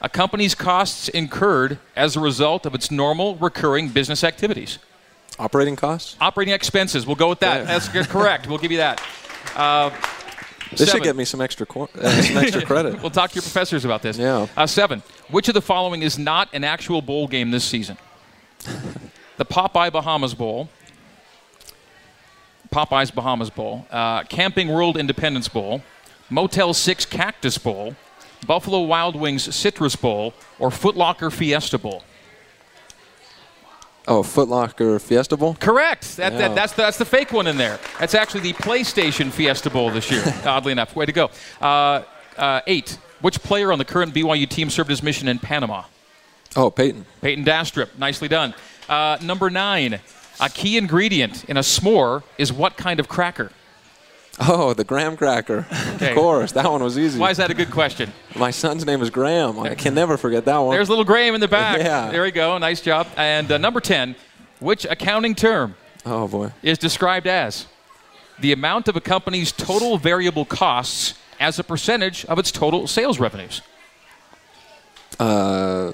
[0.00, 4.78] a company's costs incurred as a result of its normal recurring business activities?
[5.38, 6.16] Operating costs.
[6.20, 7.06] Operating expenses.
[7.06, 7.58] We'll go with that.
[7.66, 7.78] Yeah.
[7.78, 8.48] That's correct.
[8.48, 9.02] We'll give you that.
[9.56, 9.90] Uh,
[10.72, 10.92] This seven.
[10.92, 13.00] should get me some extra qu- uh, some extra credit.
[13.00, 14.18] We'll talk to your professors about this.
[14.18, 14.46] Yeah.
[14.56, 15.02] Uh, seven.
[15.30, 17.96] Which of the following is not an actual bowl game this season?
[19.36, 20.68] the Popeye Bahamas Bowl,
[22.70, 25.82] Popeye's Bahamas Bowl, uh, Camping World Independence Bowl,
[26.30, 27.94] Motel 6 Cactus Bowl,
[28.46, 32.02] Buffalo Wild Wings Citrus Bowl, or Footlocker Fiesta Bowl.
[34.08, 35.54] Oh, Footlocker Fiesta Bowl.
[35.60, 36.16] Correct.
[36.16, 36.38] That, Yeah.
[36.38, 37.78] that, that's, the, that's the fake one in there.
[38.00, 40.96] That's actually the PlayStation Fiesta Bowl this year, oddly enough.
[40.96, 41.30] Way to go.
[41.60, 42.02] Uh,
[42.36, 42.98] uh, eight.
[43.20, 45.84] Which player on the current BYU team served his mission in Panama?
[46.56, 47.06] Oh, Payton.
[47.20, 47.96] Payton Dastrup.
[47.96, 48.54] Nicely done.
[48.88, 50.00] Uh, number nine.
[50.40, 53.52] A key ingredient in a s'more is what kind of cracker?
[54.40, 55.66] Oh, the graham cracker.
[56.02, 56.10] Okay.
[56.10, 57.20] Of course, that one was easy.
[57.20, 58.12] Why is that a good question?
[58.34, 59.60] My son's name is Graham.
[59.60, 60.74] I can never forget that one.
[60.74, 61.78] There's little Graham in the back.
[61.82, 62.10] Yeah.
[62.10, 62.58] There we go.
[62.58, 63.06] Nice job.
[63.16, 64.16] And uh, number 10.
[64.58, 66.52] Which accounting term oh boy.
[66.62, 67.66] is described as
[68.40, 73.20] the amount of a company's total variable costs as a percentage of its total sales
[73.20, 73.60] revenues?
[75.20, 75.92] Uh,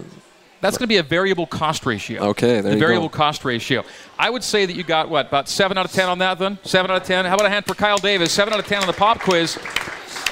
[0.60, 2.22] That's going to be a variable cost ratio.
[2.30, 3.16] Okay, there the you variable go.
[3.16, 3.84] cost ratio.
[4.18, 6.38] I would say that you got what about seven out of ten on that.
[6.38, 7.24] Then seven out of ten.
[7.24, 8.32] How about a hand for Kyle Davis?
[8.32, 9.58] Seven out of ten on the pop quiz.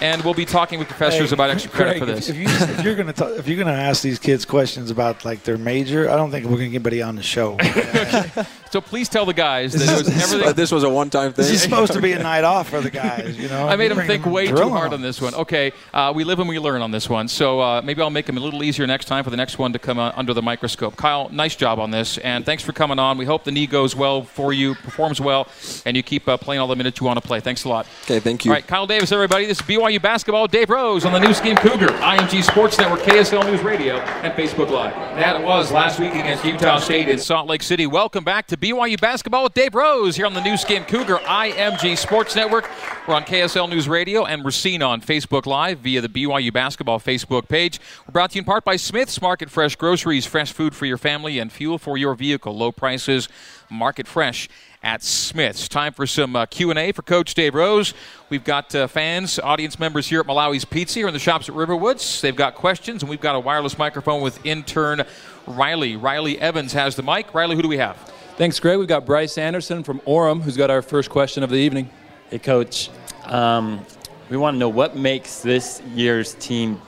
[0.01, 2.29] and we'll be talking with professors Hey, about extra credit Craig, for this.
[2.29, 5.57] If, you, if you're gonna if you're gonna ask these kids questions about like their
[5.59, 7.57] major, I don't think we're gonna get anybody on the show.
[8.77, 10.49] so please tell the guys that This it is- was this everything.
[10.49, 11.45] Uh, this was a one-time thing.
[11.45, 13.39] this is supposed to be a night off for the guys.
[13.39, 15.35] You know, I made You him bring think way too hard on this one.
[15.35, 17.27] Okay, uh, we live and we learn on this one.
[17.29, 19.73] So uh, maybe I'll make him a little easier next time for the next one
[19.73, 20.95] to come uh, under the microscope.
[20.97, 23.17] Kyle, nice job on this, and thanks for coming on.
[23.17, 25.49] We hope the knee goes well for you, performs well,
[25.87, 27.41] and you keep uh, playing all the minutes you want to play.
[27.41, 27.87] Thanks a lot.
[28.05, 28.51] Okay, thank you.
[28.51, 29.47] All right, Kyle Davis, everybody.
[29.47, 30.47] This is BYU basketball.
[30.49, 34.69] Dave Rose on the Nu Skin Cougar, IMG Sports Network, KSL News Radio, and Facebook
[34.69, 34.93] Live.
[35.17, 37.87] That was last week against Utah State in Salt Lake City.
[37.87, 41.97] Welcome back to BYU basketball with Dave Rose here on the Nu Skin Cougar, IMG
[41.97, 42.69] Sports Network.
[43.07, 46.99] We're on KSL News Radio, and we're seen on Facebook Live via the BYU basketball
[46.99, 47.79] Facebook page.
[48.09, 50.99] We're brought to you in part by Smith's Market Fresh Groceries, fresh food for your
[50.99, 52.57] family, and fuel for your vehicle.
[52.57, 53.29] Low prices,
[53.71, 54.49] market fresh
[54.83, 55.69] at Smith's.
[55.69, 57.95] Time for some uh, Q&A for Coach Dave Rose.
[58.31, 61.55] We've got uh, fans, audience members here at Malawi's Pizza here in the shops at
[61.55, 62.21] Riverwoods.
[62.21, 65.05] They've got questions, and we've got a wireless microphone with intern
[65.47, 65.95] Riley.
[65.95, 67.33] Riley Evans has the mic.
[67.33, 68.16] Riley, who do we have?
[68.37, 68.79] Thanks, Greg.
[68.79, 71.89] We've got Bryce Anderson from Orem, who's got our first question of the evening.
[72.29, 72.91] Hey, Coach.
[73.25, 73.81] Um,
[74.29, 76.79] we want to know what makes this year's team,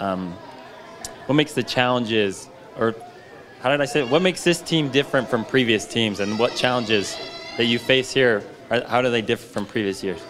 [0.00, 0.36] um,
[1.24, 2.94] what makes the challenges, or
[3.60, 4.10] how did I say it?
[4.10, 7.16] What makes this team different from previous teams, and what challenges
[7.56, 10.20] that you face here, how do they differ from previous years?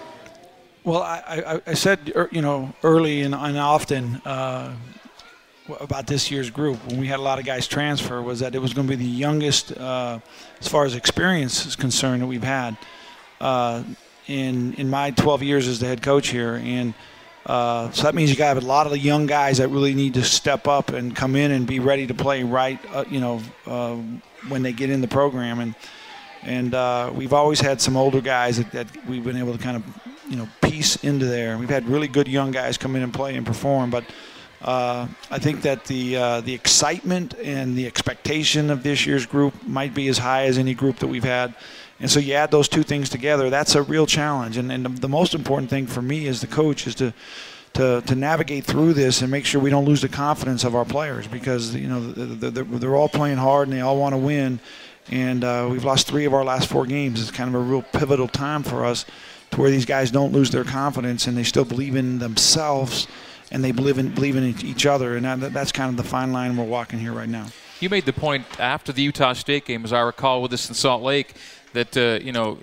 [0.85, 4.77] Well, I, I, I said, er, you know, early and, and often uh,
[5.81, 8.59] about this year's group when we had a lot of guys transfer was that it
[8.59, 10.19] was going to be the youngest, uh,
[10.61, 12.77] as far as experience is concerned, that we've had
[13.41, 13.83] uh,
[14.27, 16.95] in in my 12 years as the head coach here, and
[17.47, 20.15] uh, so that means you got a lot of the young guys that really need
[20.15, 23.41] to step up and come in and be ready to play right, uh, you know,
[23.67, 23.97] uh,
[24.49, 25.75] when they get in the program and
[26.45, 29.77] and uh, we've always had some older guys that, that we've been able to kind
[29.77, 29.85] of
[30.29, 31.57] you know piece into there.
[31.59, 34.05] We've had really good young guys come in and play and perform, but
[34.63, 39.55] uh, I think that the uh, the excitement and the expectation of this year's group
[39.67, 41.55] might be as high as any group that we've had.
[41.99, 44.57] And so you add those two things together, that's a real challenge.
[44.57, 47.13] And, and the most important thing for me as the coach is to
[47.75, 50.85] to, to navigate through this and make sure we don't lose the confidence of our
[50.85, 54.61] players because you know they're, all playing hard and they all want to win
[55.11, 57.21] and uh, we've lost three of our last four games.
[57.21, 59.05] It's kind of a real pivotal time for us
[59.51, 63.09] to where these guys don't lose their confidence and they still believe in themselves
[63.53, 65.17] and they believe in believe in each other.
[65.17, 67.47] And that, that's kind of the fine line we're walking here right now.
[67.79, 70.75] You made the point after the Utah State game, as I recall, with us in
[70.75, 71.35] Salt Lake,
[71.75, 72.59] that uh, you know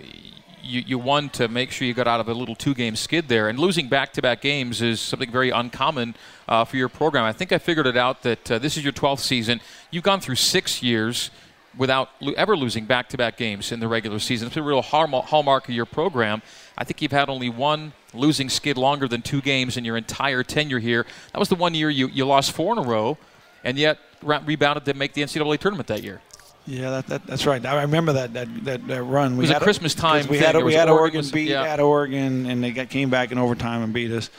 [0.62, 3.50] you, you won to make sure you got out of a little two-game skid there,
[3.50, 6.16] and losing back-to-back games is something very uncommon
[6.48, 7.24] uh, for your program.
[7.24, 9.62] I think I figured it out that uh, this is your 12th season.
[9.92, 11.32] You've gone through six years
[11.78, 14.48] without ever losing back-to-back games in the regular season.
[14.48, 16.42] It's a real hallmark of your program.
[16.80, 20.44] I think you've had only one losing skid longer than two games in your entire
[20.44, 21.06] tenure here.
[21.34, 23.18] That was the one year you, you lost four in a row,
[23.66, 26.22] and yet re- rebounded to make the NCAA tournament that year.
[26.66, 27.64] Yeah, that, that, that's right.
[27.66, 29.36] I remember that that, that, that run.
[29.36, 31.64] We was a Christmas time We had It we had Oregon Oregon, beat yeah.
[31.64, 34.30] at Oregon, and they got came back in overtime and beat us.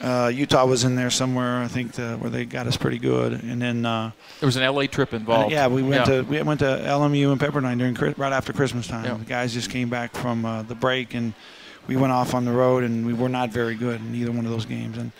[0.00, 3.32] Uh, Utah was in there somewhere, I think, the, where they got us pretty good,
[3.32, 5.50] and then uh, There was an LA trip involved.
[5.52, 6.16] yeah, we went Yeah.
[6.16, 9.04] to we went to LMU and Pepperdine during right after Christmas time.
[9.06, 9.14] Yeah.
[9.14, 11.32] The guys just came back from uh, the break, and
[11.86, 14.44] we went off on the road, and we were not very good in either one
[14.44, 14.98] of those games.
[14.98, 15.12] And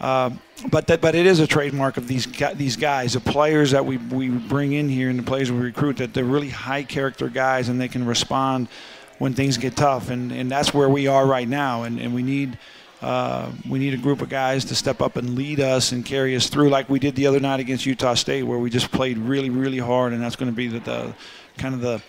[0.00, 0.30] uh,
[0.68, 2.26] but that but it is a trademark of these
[2.56, 5.98] these guys, the players that we we bring in here, and the players we recruit,
[5.98, 8.66] that they're really high character guys, and they can respond
[9.20, 12.24] when things get tough, and and that's where we are right now, and and we
[12.24, 12.58] need.
[13.00, 16.34] Uh, we need a group of guys to step up and lead us and carry
[16.34, 19.18] us through, like we did the other night against Utah State, where we just played
[19.18, 21.14] really, really hard, and that's going to be the, the
[21.56, 22.02] kind of the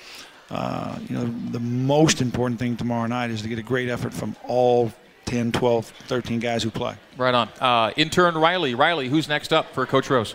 [0.49, 4.11] uh, you know the most important thing tomorrow night is to get a great effort
[4.13, 4.91] from all
[5.25, 6.95] 10, 12, 13 guys who play.
[7.15, 7.49] Right on.
[7.59, 8.73] Uh, intern Riley.
[8.73, 10.33] Riley, who's next up for Coach Rose?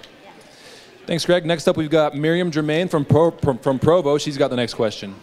[1.07, 1.45] Thanks, Greg.
[1.45, 4.19] Next up, we've got Miriam Germain from, Pro, from, from Provo.
[4.19, 5.17] She's got the next question.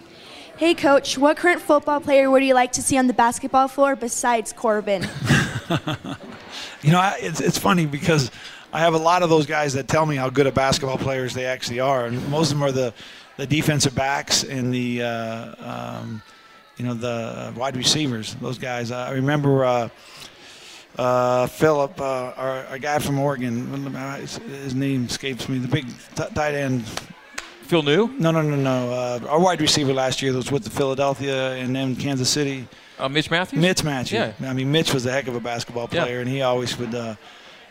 [0.61, 3.95] Hey, coach, what current football player would you like to see on the basketball floor
[3.95, 5.07] besides Corbin?
[6.83, 8.29] You know, I- it's it's funny because
[8.71, 11.33] I have a lot of those guys that tell me how good of basketball players
[11.33, 12.93] they actually are, and most of them are the
[13.37, 15.55] the defensive backs and the uh,
[15.99, 16.21] um,
[16.77, 18.35] you know the wide receivers.
[18.35, 18.91] Those guys.
[18.91, 19.65] I remember.
[19.65, 19.89] Uh,
[20.97, 23.65] uh, Philip, uh, our, a guy from Oregon,
[24.19, 25.57] his, his name escapes me.
[25.57, 26.83] The big t- tight end.
[27.71, 28.09] Phil New?
[28.19, 28.91] No, no, no, no.
[28.91, 32.67] Uh, our wide receiver last year was with the Philadelphia and then Kansas City.
[32.99, 33.61] Uh, Mitch Matthews?
[33.61, 34.19] Mitch Matthew.
[34.19, 34.33] Yeah.
[34.43, 36.03] I mean, Mitch was a heck of a basketball Yeah.
[36.03, 37.15] player, and he always would, uh,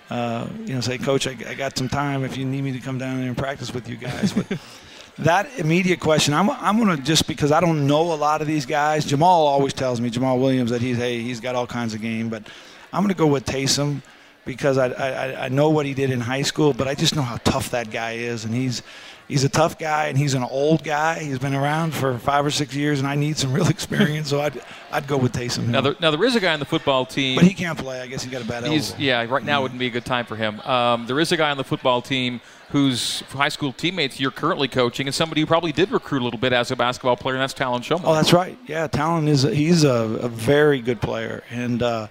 [0.09, 2.79] uh, you know, say, "Coach, I, I got some time if you need me to
[2.79, 4.47] come down there and practice with you guys." But
[5.19, 8.47] that immediate question, I'm, I'm going to just because I don't know a lot of
[8.47, 9.05] these guys.
[9.05, 12.31] Jamal always tells me, Jamaal Williams, that he's hey, he's got all kinds of game,
[12.31, 12.43] but
[12.91, 14.01] I'm going to go with Taysom
[14.47, 17.21] because I, I I know what he did in high school, but I just know
[17.23, 18.83] how tough that guy is, and he's
[19.31, 21.21] he's a tough guy, and he's an old guy.
[21.21, 24.41] He's been around for five or six years, and I need some real experience, so
[24.41, 24.61] I'd
[24.93, 25.69] I'd go with Taysom.
[25.69, 27.37] Now there, now there is a guy on the football team.
[27.37, 28.01] but he can't play.
[28.01, 28.75] I guess he got a bad elbow.
[28.75, 29.25] He's yeah.
[29.25, 30.61] Right now wouldn't be a good time for him.
[30.61, 32.41] Um, there is a guy on the football team
[32.71, 36.39] whose high school teammates you're currently coaching, and somebody who probably did recruit a little
[36.39, 38.03] bit as a basketball player, and that's Talon Shumway.
[38.05, 38.59] Oh, that's right.
[38.67, 42.09] Yeah, Talon is he's a, a very good player, and uh,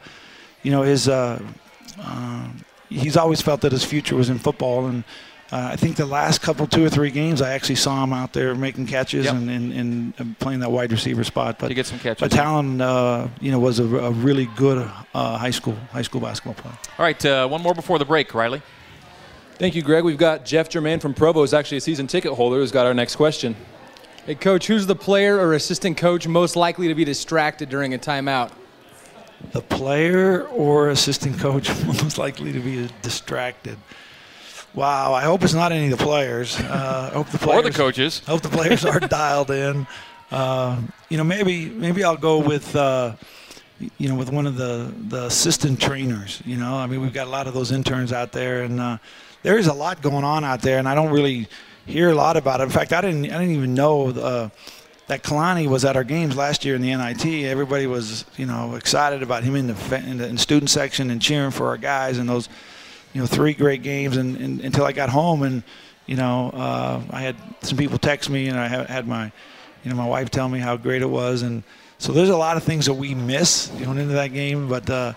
[0.63, 1.41] you know his uh,
[1.99, 2.47] uh,
[2.89, 5.03] he's always felt that his future was in football, and
[5.51, 8.33] uh, I think the last couple, two or three games, I actually saw him out
[8.33, 9.33] there making catches Yep.
[9.33, 11.57] and, and, and playing that wide receiver spot.
[11.59, 12.19] But To get some catches.
[12.21, 14.77] But Talon, uh, you know, was a, a really good
[15.13, 16.77] uh, high school high school basketball player.
[16.97, 18.61] All right, uh, one more before the break, Riley.
[19.57, 20.03] Thank you, Greg.
[20.05, 22.93] We've got Jeff Germain from Provo, who's actually a season ticket holder, who's got our
[22.93, 23.55] next question.
[24.25, 27.97] Hey, coach, who's the player or assistant coach most likely to be distracted during a
[27.97, 28.51] timeout?
[29.51, 33.77] The player or assistant coach most likely to be distracted.
[34.73, 36.59] Wow, I hope it's not any of the players.
[36.59, 38.21] Uh, hope the players Or the coaches.
[38.27, 39.87] I hope the players are dialed in.
[40.31, 43.15] Uh, you know, maybe maybe I'll go with uh,
[43.97, 46.41] you know with one of the the assistant trainers.
[46.45, 48.97] You know, I mean we've got a lot of those interns out there, and uh,
[49.41, 51.47] there is a lot going on out there, and I don't really
[51.85, 52.63] hear a lot about it.
[52.63, 54.09] In fact, I didn't I didn't even know.
[54.09, 54.49] Uh,
[55.09, 57.25] that Kalani was at our games last year in the NIT.
[57.25, 61.19] Everybody was, you know, excited about him in the, in the in student section and
[61.19, 62.47] cheering for our guys and those,
[63.13, 64.17] you know, three great games.
[64.17, 65.63] And, and until I got home, and
[66.05, 69.31] you know, uh, I had some people text me, and I had, my,
[69.83, 71.63] you know, my wife tell me how great it was, and
[71.99, 74.69] so there's a lot of things that we miss going into that game.
[74.69, 75.13] But uh,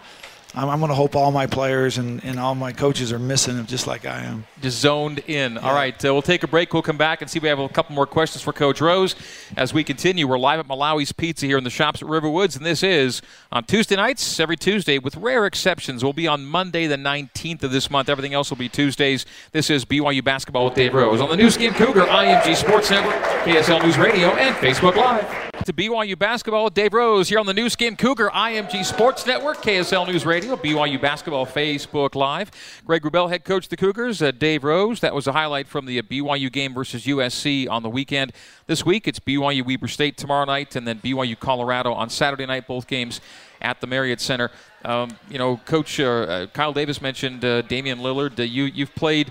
[0.55, 3.59] I'm, I'm going to hope all my players and, and all my coaches are missing
[3.59, 4.45] it just like I am.
[4.61, 5.57] Just zoned in.
[5.57, 6.73] All right, uh, we'll take a break.
[6.73, 9.15] We'll come back and see if we have a couple more questions for Coach Rose
[9.57, 10.29] as we continue.
[10.29, 13.65] We're live at Malawi's Pizza here in the shops at Riverwoods, and this is on
[13.65, 16.05] Tuesday nights, every Tuesday, with rare exceptions.
[16.05, 18.09] We'll be on Monday, the 19th of this month.
[18.09, 19.25] Everything else will be Tuesdays.
[19.53, 23.23] This is BYU Basketball with Dave Rose on the Nu Skin Cougar, IMG Sports Network,
[23.45, 25.52] KSL News Radio, and Facebook Live.
[25.66, 30.09] To BYU Basketball Dave Rose here on the Nu Skin Cougar, IMG Sports Network, KSL
[30.09, 32.51] News Radio, BYU Basketball Facebook Live.
[32.85, 34.98] Greg Wrubell, head coach the Cougars, uh, Dave Rose.
[34.98, 38.33] That was a highlight from the uh, BYU game versus USC on the weekend.
[38.66, 42.66] This week, it's BYU Weber State tomorrow night, and then BYU Colorado on Saturday night.
[42.66, 43.20] Both games
[43.61, 44.51] at the Marriott Center.
[44.85, 48.37] Um, you know, Coach uh, uh, Kyle Davis mentioned uh, Damian Lillard.
[48.40, 49.31] Uh, you you've played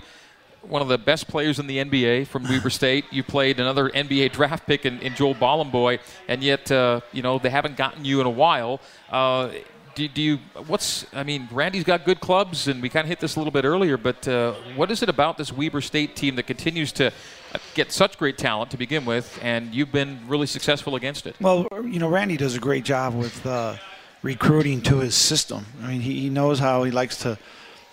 [0.62, 3.04] one of the best players in the NBA from Weber State.
[3.10, 7.38] You played another NBA draft pick in, in Joel Bolomboy, and yet uh, you know
[7.38, 8.80] they haven't gotten you in a while.
[9.10, 9.50] Uh,
[9.94, 10.38] do, do you?
[10.66, 11.06] What's?
[11.12, 13.64] I mean, Randy's got good clubs, and we kind of hit this a little bit
[13.64, 13.96] earlier.
[13.96, 17.92] But uh, what is it about this Weber State team that continues to uh, get
[17.92, 21.36] such great talent to begin with, and you've been really successful against it?
[21.40, 23.76] Well, you know, Randy does a great job with uh,
[24.22, 25.66] recruiting to his system.
[25.82, 27.38] I mean, he, he knows how he likes to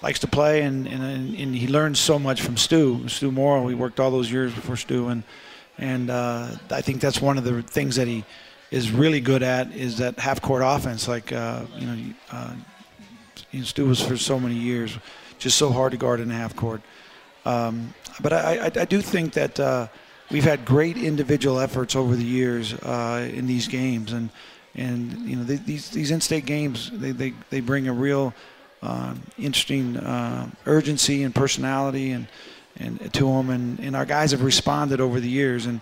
[0.01, 3.07] likes to play, and, and and he learns so much from Stew.
[3.07, 5.23] Stew Morrill, he worked all those years before Stew, and
[5.77, 8.23] and uh, I think that's one of the things that he
[8.71, 11.07] is really good at is that half court offense.
[11.07, 12.53] Like uh, you know, uh,
[13.51, 14.97] you know, Stew was for so many years
[15.37, 16.81] just so hard to guard in the half court.
[17.45, 19.87] Um, but I, I, I do think that uh,
[20.29, 24.29] we've had great individual efforts over the years uh, in these games, and
[24.75, 28.33] and you know they, these these in-state games they, they, they bring a real
[28.81, 32.27] uh, interesting uh, urgency and personality and
[32.81, 35.65] and to them, and, and our guys have responded over the years.
[35.65, 35.81] And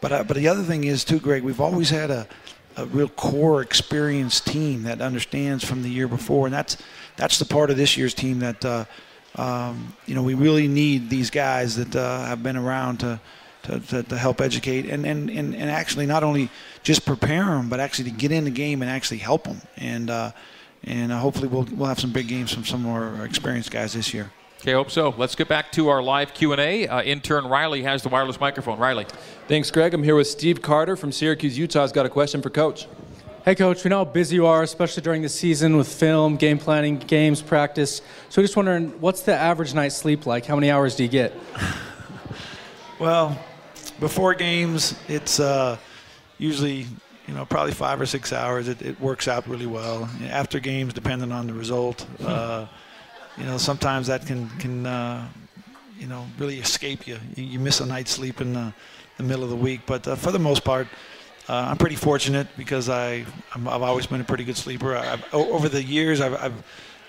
[0.00, 2.26] but uh, but the other thing is too, Greg, we've always had a
[2.78, 6.76] a real core experienced team that understands from the year before, and that's
[7.16, 8.84] that's the part of this year's team that uh,
[9.36, 13.20] um, you know we really need these guys that uh, have been around to,
[13.64, 16.48] to, to, to help educate and, and, and, and actually not only
[16.84, 19.60] just prepare them, but actually to get in the game and actually help them.
[19.76, 20.30] And uh,
[20.84, 23.92] and uh, hopefully we'll we'll have some big games from some of our experienced guys
[23.92, 24.30] this year.
[24.60, 25.14] Okay, hope so.
[25.16, 26.88] Let's get back to our live Q&A.
[26.88, 28.76] Uh, intern Riley has the wireless microphone.
[28.76, 29.06] Riley.
[29.46, 29.94] Thanks, Greg.
[29.94, 31.82] I'm here with Steve Carter from Syracuse, Utah.
[31.82, 32.88] Has got a question for Coach.
[33.44, 36.58] Hey, coach, we know how busy you are, especially during the season with film, game
[36.58, 38.02] planning, games, practice.
[38.30, 40.44] So, we're just wondering, what's the average night's sleep like?
[40.44, 41.32] How many hours do you get?
[42.98, 43.38] Well,
[44.00, 45.76] before games, it's uh,
[46.36, 46.86] usually
[47.28, 48.68] you know probably five or six hours.
[48.68, 50.08] It, it works out really well.
[50.30, 52.66] After games, depending on the result, uh,
[53.36, 55.28] you know sometimes that can can uh,
[55.98, 57.18] you know really escape you.
[57.36, 57.44] you.
[57.44, 58.72] You miss a night's sleep in the,
[59.18, 60.88] the middle of the week, but uh, for the most part.
[61.50, 64.94] Uh, I'm pretty fortunate because I I'm, I've always been a pretty good sleeper.
[64.94, 66.62] I've, over the years, I've, I've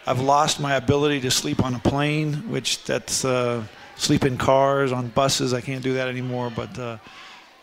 [0.07, 3.65] I've lost my ability to sleep on a plane, which that's uh,
[3.97, 5.53] sleep in cars, on buses.
[5.53, 6.53] I can't do that anymore.
[6.55, 6.97] But uh,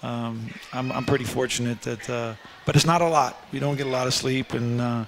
[0.07, 2.35] um, I'm, I'm pretty fortunate that, uh,
[2.65, 3.45] but it's not a lot.
[3.51, 5.05] We don't get a lot of sleep, and uh,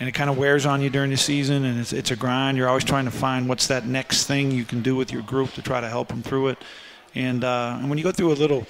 [0.00, 2.56] and it kind of wears on you during the season, and it's it's a grind.
[2.56, 5.52] You're always trying to find what's that next thing you can do with your group
[5.52, 6.58] to try to help them through it.
[7.14, 8.66] And uh, and when you go through a little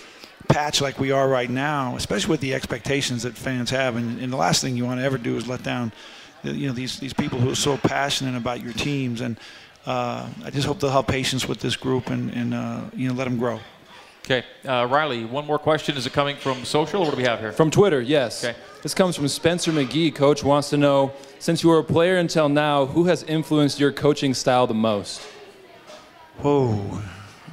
[0.49, 4.33] patch like we are right now, especially with the expectations that fans have, and, and
[4.33, 5.93] the last thing you want to ever do is let down,
[6.43, 9.21] you know, these these people who are so passionate about your teams.
[9.21, 9.39] And
[9.87, 13.15] uh, I just hope they'll have patience with this group and and uh, you know
[13.15, 13.61] let them grow.
[14.31, 15.25] Okay, uh, Riley.
[15.25, 15.97] One more question.
[15.97, 17.01] Is it coming from social?
[17.01, 17.51] Or what do we have here?
[17.51, 18.45] From Twitter, yes.
[18.45, 18.59] Okay.
[18.83, 20.15] This comes from Spencer McGee.
[20.15, 23.91] Coach wants to know, since you were a player until now, who has influenced your
[23.91, 25.23] coaching style the most?
[26.41, 27.01] Whoa.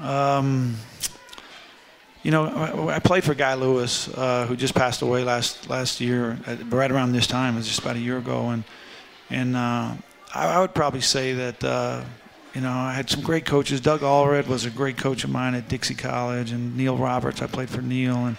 [0.02, 0.76] Um,
[2.24, 6.02] you know, I, I played for Guy Lewis, uh, who just passed away last last
[6.02, 7.54] year, right around this time.
[7.54, 8.66] It was just about a year ago, and
[9.30, 9.94] and uh,
[10.34, 12.04] I, I would probably say that uh,
[12.56, 13.82] you know I had some great coaches.
[13.82, 17.42] Doug Allred was a great coach of mine at Dixie College, and Neil Roberts.
[17.42, 18.38] I played for Neil, and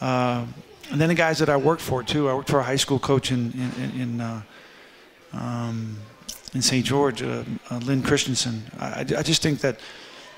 [0.00, 0.46] uh,
[0.90, 2.28] and then the guys that I worked for too.
[2.30, 4.42] I worked for a high school coach in in, in uh,
[5.32, 5.96] um,
[6.54, 6.86] in St.
[6.86, 8.62] George, uh, uh, Lynn Christensen.
[8.78, 9.80] I, I just think that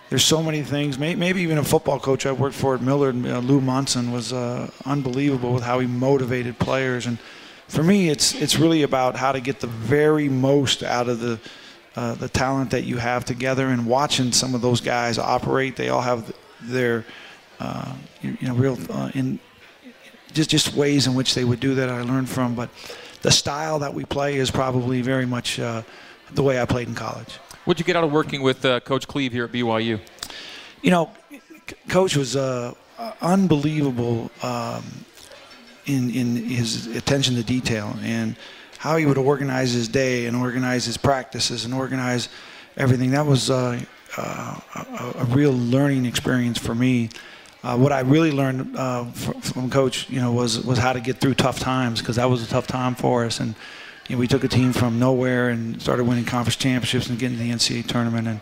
[0.09, 0.99] there's so many things.
[0.99, 4.70] Maybe, even a football coach I worked for at Millard, uh, Lou Monson, was uh,
[4.84, 7.07] unbelievable with how he motivated players.
[7.07, 7.18] And
[7.68, 11.38] for me, it's it's really about how to get the very most out of the
[11.97, 13.68] uh, the talent that you have together.
[13.68, 17.05] And watching some of those guys operate, they all have their
[17.59, 19.38] uh, you, you know real uh, in
[20.32, 21.88] just just ways in which they would do that.
[21.88, 22.68] I learned from, but
[23.22, 25.82] the style that we play is probably very much uh,
[26.34, 27.34] the way I played in college.
[27.64, 29.99] What'd you get out of working with uh, Coach Cleve here at BYU?
[30.82, 31.11] You know,
[31.88, 32.74] Coach was uh,
[33.20, 34.84] unbelievable um,
[35.86, 38.36] in in his attention to detail and
[38.79, 42.29] how he would organize his day and organize his practices and organize
[42.77, 43.11] everything.
[43.11, 43.81] That was uh,
[44.16, 47.11] uh, a, a real learning experience for me.
[47.62, 51.01] Uh, what I really learned uh, from, from Coach, you know, was was how to
[51.01, 53.41] get through tough times because that was a tough time for us.
[53.41, 53.55] And
[54.09, 57.39] you know, we took a team from nowhere and started winning conference championships and getting
[57.39, 58.41] to the NCAA tournament, and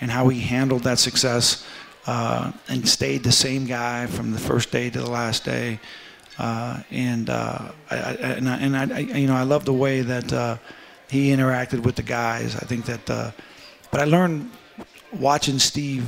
[0.00, 1.66] and how he handled that success
[2.06, 5.80] uh, and stayed the same guy from the first day to the last day.
[6.38, 10.02] Uh, and uh, I, I, and, I, and I, you know, I love the way
[10.02, 10.56] that uh,
[11.10, 12.54] he interacted with the guys.
[12.54, 13.30] I think that, uh,
[13.90, 14.50] but I learned
[15.18, 16.06] watching Steve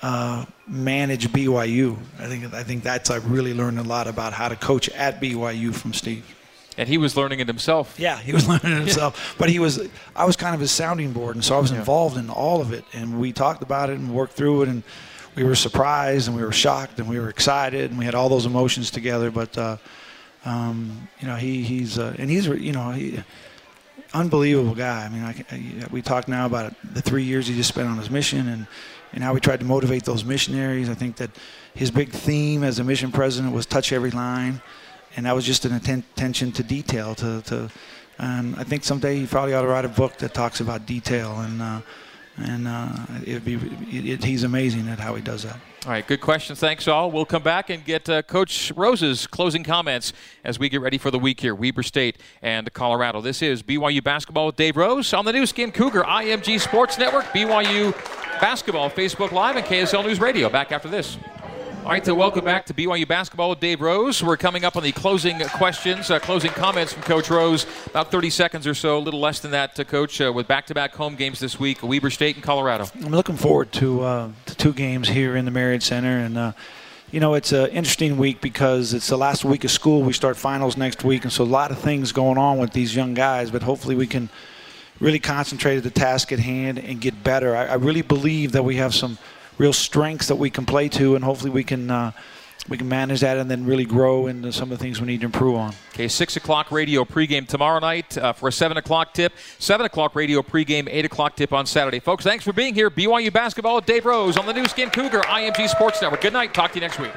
[0.00, 1.98] uh, manage BYU.
[2.18, 5.20] I think I think that's I really learned a lot about how to coach at
[5.20, 6.24] BYU from Steve.
[6.78, 7.96] And he was learning it himself.
[7.98, 9.36] Yeah, he was learning it himself.
[9.38, 12.16] But he was I was kind of his sounding board and so I was involved
[12.16, 14.82] in all of it and we talked about it and worked through it and
[15.34, 18.28] we were surprised and we were shocked and we were excited and we had all
[18.28, 19.76] those emotions together but uh,
[20.44, 23.22] um, you know he he's uh, and he's you know he
[24.14, 25.04] unbelievable guy.
[25.04, 27.98] I mean, I, I, we talk now about the three years he just spent on
[27.98, 28.66] his mission and,
[29.12, 30.88] and how he tried to motivate those missionaries.
[30.88, 31.30] I think that
[31.74, 34.60] his big theme as a mission president was touch every line,
[35.16, 37.14] and that was just an atten- attention to detail.
[37.16, 37.70] To, to,
[38.18, 41.40] and I think someday he probably ought to write a book that talks about detail,
[41.40, 41.80] and uh,
[42.36, 42.88] and uh,
[43.24, 45.58] it'd be it, it, he's amazing at how he does that.
[45.84, 46.60] All right, good questions.
[46.60, 47.10] Thanks, all.
[47.10, 50.12] We'll come back and get uh, Coach Rose's closing comments
[50.44, 53.20] as we get ready for the week here, Weber State and Colorado.
[53.20, 57.24] This is BYU basketball with Dave Rose on the Nu Skin Cougar IMG Sports Network,
[57.26, 57.92] BYU
[58.40, 60.48] basketball, Facebook Live, and KSL News Radio.
[60.48, 61.18] Back after this.
[61.84, 64.22] All right, so welcome back to BYU basketball with Dave Rose.
[64.22, 67.66] We're coming up on the closing questions, uh, closing comments from Coach Rose.
[67.86, 70.94] About 30 seconds or so, a little less than that, to Coach, uh, with back-to-back
[70.94, 72.86] home games this week, Weber State and Colorado.
[73.04, 76.52] I'm looking forward to, uh, to two games here in the Marriott Center, and uh,
[77.10, 80.02] you know it's an interesting week because it's the last week of school.
[80.02, 82.94] We start finals next week, and so a lot of things going on with these
[82.94, 83.50] young guys.
[83.50, 84.28] But hopefully, we can
[85.00, 87.56] really concentrate at the task at hand and get better.
[87.56, 89.18] I, I really believe that we have some
[89.58, 92.12] real strengths that we can play to, and hopefully we can uh,
[92.68, 95.20] we can manage that and then really grow into some of the things we need
[95.20, 95.74] to improve on.
[95.94, 99.32] Okay, six o'clock radio pregame tomorrow night uh, for a seven o'clock tip.
[99.58, 101.98] Seven o'clock radio pregame, eight o'clock tip on Saturday.
[101.98, 102.90] Folks, thanks for being here.
[102.90, 106.20] BYU basketball Dave Rose on the Nu Skin Cougar IMG Sports Network.
[106.20, 106.54] Good night.
[106.54, 107.12] Talk to you next week.